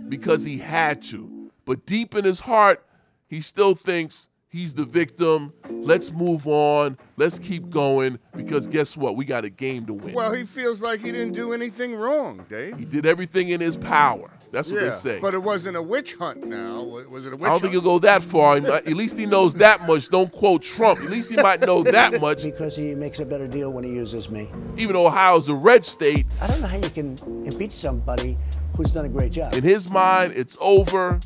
because 0.08 0.44
he 0.44 0.58
had 0.58 1.02
to. 1.04 1.50
But 1.64 1.84
deep 1.84 2.14
in 2.14 2.24
his 2.24 2.40
heart, 2.40 2.84
he 3.28 3.40
still 3.40 3.74
thinks 3.74 4.28
he's 4.48 4.74
the 4.74 4.84
victim. 4.84 5.52
Let's 5.70 6.12
move 6.12 6.46
on. 6.46 6.96
Let's 7.16 7.38
keep 7.38 7.68
going 7.70 8.18
because 8.34 8.66
guess 8.66 8.96
what? 8.96 9.16
We 9.16 9.24
got 9.24 9.44
a 9.44 9.50
game 9.50 9.84
to 9.86 9.94
win. 9.94 10.14
Well, 10.14 10.32
he 10.32 10.44
feels 10.44 10.80
like 10.80 11.00
he 11.00 11.12
didn't 11.12 11.34
do 11.34 11.52
anything 11.52 11.94
wrong, 11.94 12.46
Dave. 12.48 12.78
he 12.78 12.84
did 12.84 13.04
everything 13.04 13.50
in 13.50 13.60
his 13.60 13.76
power. 13.76 14.30
That's 14.52 14.70
what 14.70 14.80
yeah, 14.82 14.88
they 14.90 14.94
say. 14.94 15.20
but 15.20 15.34
it 15.34 15.42
wasn't 15.42 15.76
a 15.76 15.82
witch 15.82 16.14
hunt. 16.14 16.46
Now, 16.46 16.82
was 16.82 17.26
it 17.26 17.32
a 17.32 17.36
witch 17.36 17.42
I 17.42 17.48
don't 17.48 17.50
hunt? 17.52 17.62
think 17.62 17.72
he'll 17.72 17.80
go 17.82 17.98
that 18.00 18.22
far. 18.22 18.56
At 18.56 18.86
least 18.88 19.18
he 19.18 19.26
knows 19.26 19.54
that 19.56 19.86
much. 19.86 20.08
Don't 20.08 20.30
quote 20.32 20.62
Trump. 20.62 21.00
At 21.00 21.10
least 21.10 21.30
he 21.30 21.36
might 21.36 21.60
know 21.60 21.82
that 21.82 22.20
much. 22.20 22.42
Because 22.42 22.76
he 22.76 22.94
makes 22.94 23.18
a 23.20 23.24
better 23.26 23.48
deal 23.48 23.72
when 23.72 23.84
he 23.84 23.90
uses 23.90 24.30
me. 24.30 24.48
Even 24.76 24.94
though 24.94 25.06
Ohio's 25.06 25.48
a 25.48 25.54
red 25.54 25.84
state, 25.84 26.26
I 26.40 26.46
don't 26.46 26.60
know 26.60 26.66
how 26.68 26.78
you 26.78 26.88
can 26.90 27.18
impeach 27.46 27.72
somebody 27.72 28.36
who's 28.76 28.92
done 28.92 29.04
a 29.04 29.08
great 29.08 29.32
job. 29.32 29.54
in 29.54 29.62
his 29.64 29.90
mind, 29.90 30.32
it's 30.36 30.56
over, 30.60 31.18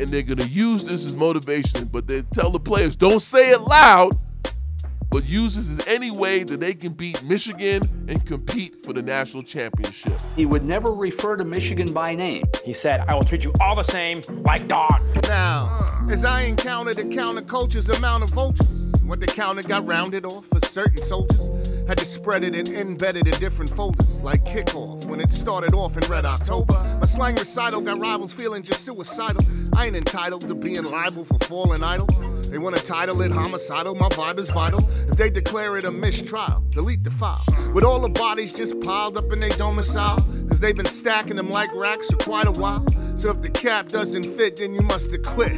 and 0.00 0.08
they're 0.08 0.22
gonna 0.22 0.44
use 0.44 0.84
this 0.84 1.04
as 1.04 1.14
motivation. 1.14 1.84
But 1.86 2.06
they 2.06 2.22
tell 2.22 2.50
the 2.50 2.60
players, 2.60 2.96
don't 2.96 3.20
say 3.20 3.50
it 3.50 3.60
loud, 3.60 4.16
but 5.14 5.28
uses 5.28 5.76
this 5.76 5.86
as 5.86 5.94
any 5.94 6.10
way 6.10 6.42
that 6.42 6.58
they 6.58 6.74
can 6.74 6.92
beat 6.92 7.22
Michigan 7.22 7.80
and 8.08 8.26
compete 8.26 8.84
for 8.84 8.92
the 8.92 9.00
national 9.00 9.44
championship. 9.44 10.20
He 10.34 10.44
would 10.44 10.64
never 10.64 10.92
refer 10.92 11.36
to 11.36 11.44
Michigan 11.44 11.92
by 11.92 12.16
name. 12.16 12.42
He 12.64 12.72
said, 12.72 12.98
I 13.06 13.14
will 13.14 13.22
treat 13.22 13.44
you 13.44 13.52
all 13.60 13.76
the 13.76 13.84
same 13.84 14.22
like 14.42 14.66
dogs. 14.66 15.14
Now, 15.22 16.04
as 16.10 16.24
I 16.24 16.40
encountered 16.40 16.96
the 16.96 17.04
counterculture's 17.04 17.88
amount 17.90 18.24
of 18.24 18.30
vultures, 18.30 18.66
when 19.04 19.20
the 19.20 19.28
counter 19.28 19.62
got 19.62 19.86
rounded 19.86 20.24
off 20.24 20.46
for 20.46 20.58
certain 20.66 21.00
soldiers, 21.00 21.48
had 21.86 21.98
to 21.98 22.04
spread 22.04 22.42
it 22.42 22.56
and 22.56 22.66
embed 22.66 23.14
it 23.14 23.28
in 23.28 23.34
different 23.34 23.70
folders, 23.70 24.18
like 24.18 24.44
kickoff 24.44 25.04
when 25.04 25.20
it 25.20 25.30
started 25.30 25.74
off 25.74 25.96
in 25.96 26.02
Red 26.10 26.24
October. 26.24 26.74
My 26.98 27.06
slang 27.06 27.36
recital 27.36 27.82
got 27.82 28.00
rivals 28.00 28.32
feeling 28.32 28.64
just 28.64 28.84
suicidal. 28.84 29.44
I 29.76 29.86
ain't 29.86 29.94
entitled 29.94 30.48
to 30.48 30.56
being 30.56 30.82
liable 30.82 31.24
for 31.24 31.38
fallen 31.40 31.84
idols. 31.84 32.33
They 32.54 32.58
wanna 32.58 32.78
title 32.78 33.20
it 33.22 33.32
homicidal, 33.32 33.96
my 33.96 34.08
vibe 34.10 34.38
is 34.38 34.48
vital. 34.48 34.78
If 35.08 35.16
they 35.16 35.28
declare 35.28 35.76
it 35.76 35.84
a 35.84 35.90
mistrial, 35.90 36.62
delete 36.70 37.02
the 37.02 37.10
file. 37.10 37.44
With 37.74 37.82
all 37.82 37.98
the 37.98 38.08
bodies 38.08 38.52
just 38.52 38.80
piled 38.80 39.16
up 39.16 39.32
in 39.32 39.40
their 39.40 39.50
domicile, 39.50 40.18
cause 40.48 40.60
they've 40.60 40.76
been 40.76 40.86
stacking 40.86 41.34
them 41.34 41.50
like 41.50 41.74
racks 41.74 42.08
for 42.12 42.16
quite 42.18 42.46
a 42.46 42.52
while. 42.52 42.86
So 43.16 43.30
if 43.30 43.40
the 43.40 43.50
cap 43.50 43.88
doesn't 43.88 44.22
fit, 44.36 44.58
then 44.58 44.72
you 44.72 44.82
must 44.82 45.10
have 45.10 45.22
quit. 45.24 45.50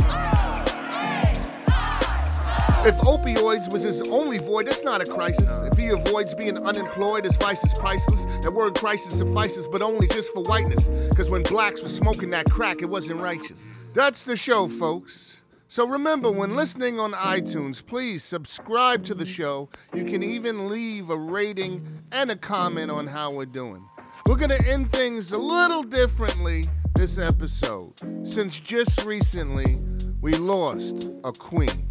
If 2.86 2.94
opioids 3.04 3.70
was 3.70 3.82
his 3.82 4.00
only 4.08 4.38
void, 4.38 4.66
that's 4.66 4.82
not 4.82 5.02
a 5.02 5.04
crisis. 5.04 5.50
If 5.70 5.76
he 5.76 5.88
avoids 5.88 6.32
being 6.32 6.56
unemployed, 6.56 7.26
his 7.26 7.36
vice 7.36 7.62
is 7.62 7.74
priceless. 7.74 8.24
That 8.40 8.52
word 8.52 8.74
crisis 8.74 9.18
suffices, 9.18 9.66
but 9.66 9.82
only 9.82 10.06
just 10.06 10.32
for 10.32 10.42
whiteness. 10.44 10.88
Cause 11.14 11.28
when 11.28 11.42
blacks 11.42 11.82
were 11.82 11.90
smoking 11.90 12.30
that 12.30 12.50
crack, 12.50 12.80
it 12.80 12.88
wasn't 12.88 13.20
righteous. 13.20 13.92
That's 13.94 14.22
the 14.22 14.38
show, 14.38 14.66
folks. 14.66 15.36
So 15.68 15.86
remember, 15.86 16.30
when 16.30 16.54
listening 16.54 17.00
on 17.00 17.12
iTunes, 17.12 17.84
please 17.84 18.22
subscribe 18.22 19.04
to 19.06 19.14
the 19.14 19.26
show. 19.26 19.68
You 19.92 20.04
can 20.04 20.22
even 20.22 20.68
leave 20.68 21.10
a 21.10 21.16
rating 21.16 21.86
and 22.12 22.30
a 22.30 22.36
comment 22.36 22.90
on 22.90 23.08
how 23.08 23.32
we're 23.32 23.46
doing. 23.46 23.84
We're 24.26 24.36
gonna 24.36 24.62
end 24.64 24.92
things 24.92 25.32
a 25.32 25.38
little 25.38 25.82
differently 25.82 26.66
this 26.94 27.18
episode, 27.18 27.94
since 28.22 28.60
just 28.60 29.04
recently 29.04 29.80
we 30.20 30.34
lost 30.34 31.10
a 31.24 31.32
queen. 31.32 31.88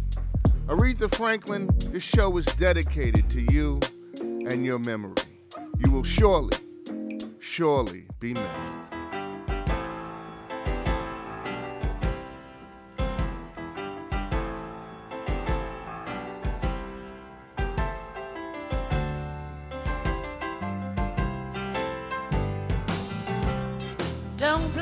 Aretha 0.66 1.14
Franklin, 1.14 1.68
this 1.90 2.02
show 2.02 2.34
is 2.38 2.46
dedicated 2.56 3.28
to 3.30 3.52
you 3.52 3.78
and 4.18 4.64
your 4.64 4.78
memory. 4.78 5.14
You 5.78 5.90
will 5.92 6.02
surely, 6.02 6.56
surely 7.40 8.06
be 8.20 8.32
missed. 8.32 8.85
Don't 24.36 24.75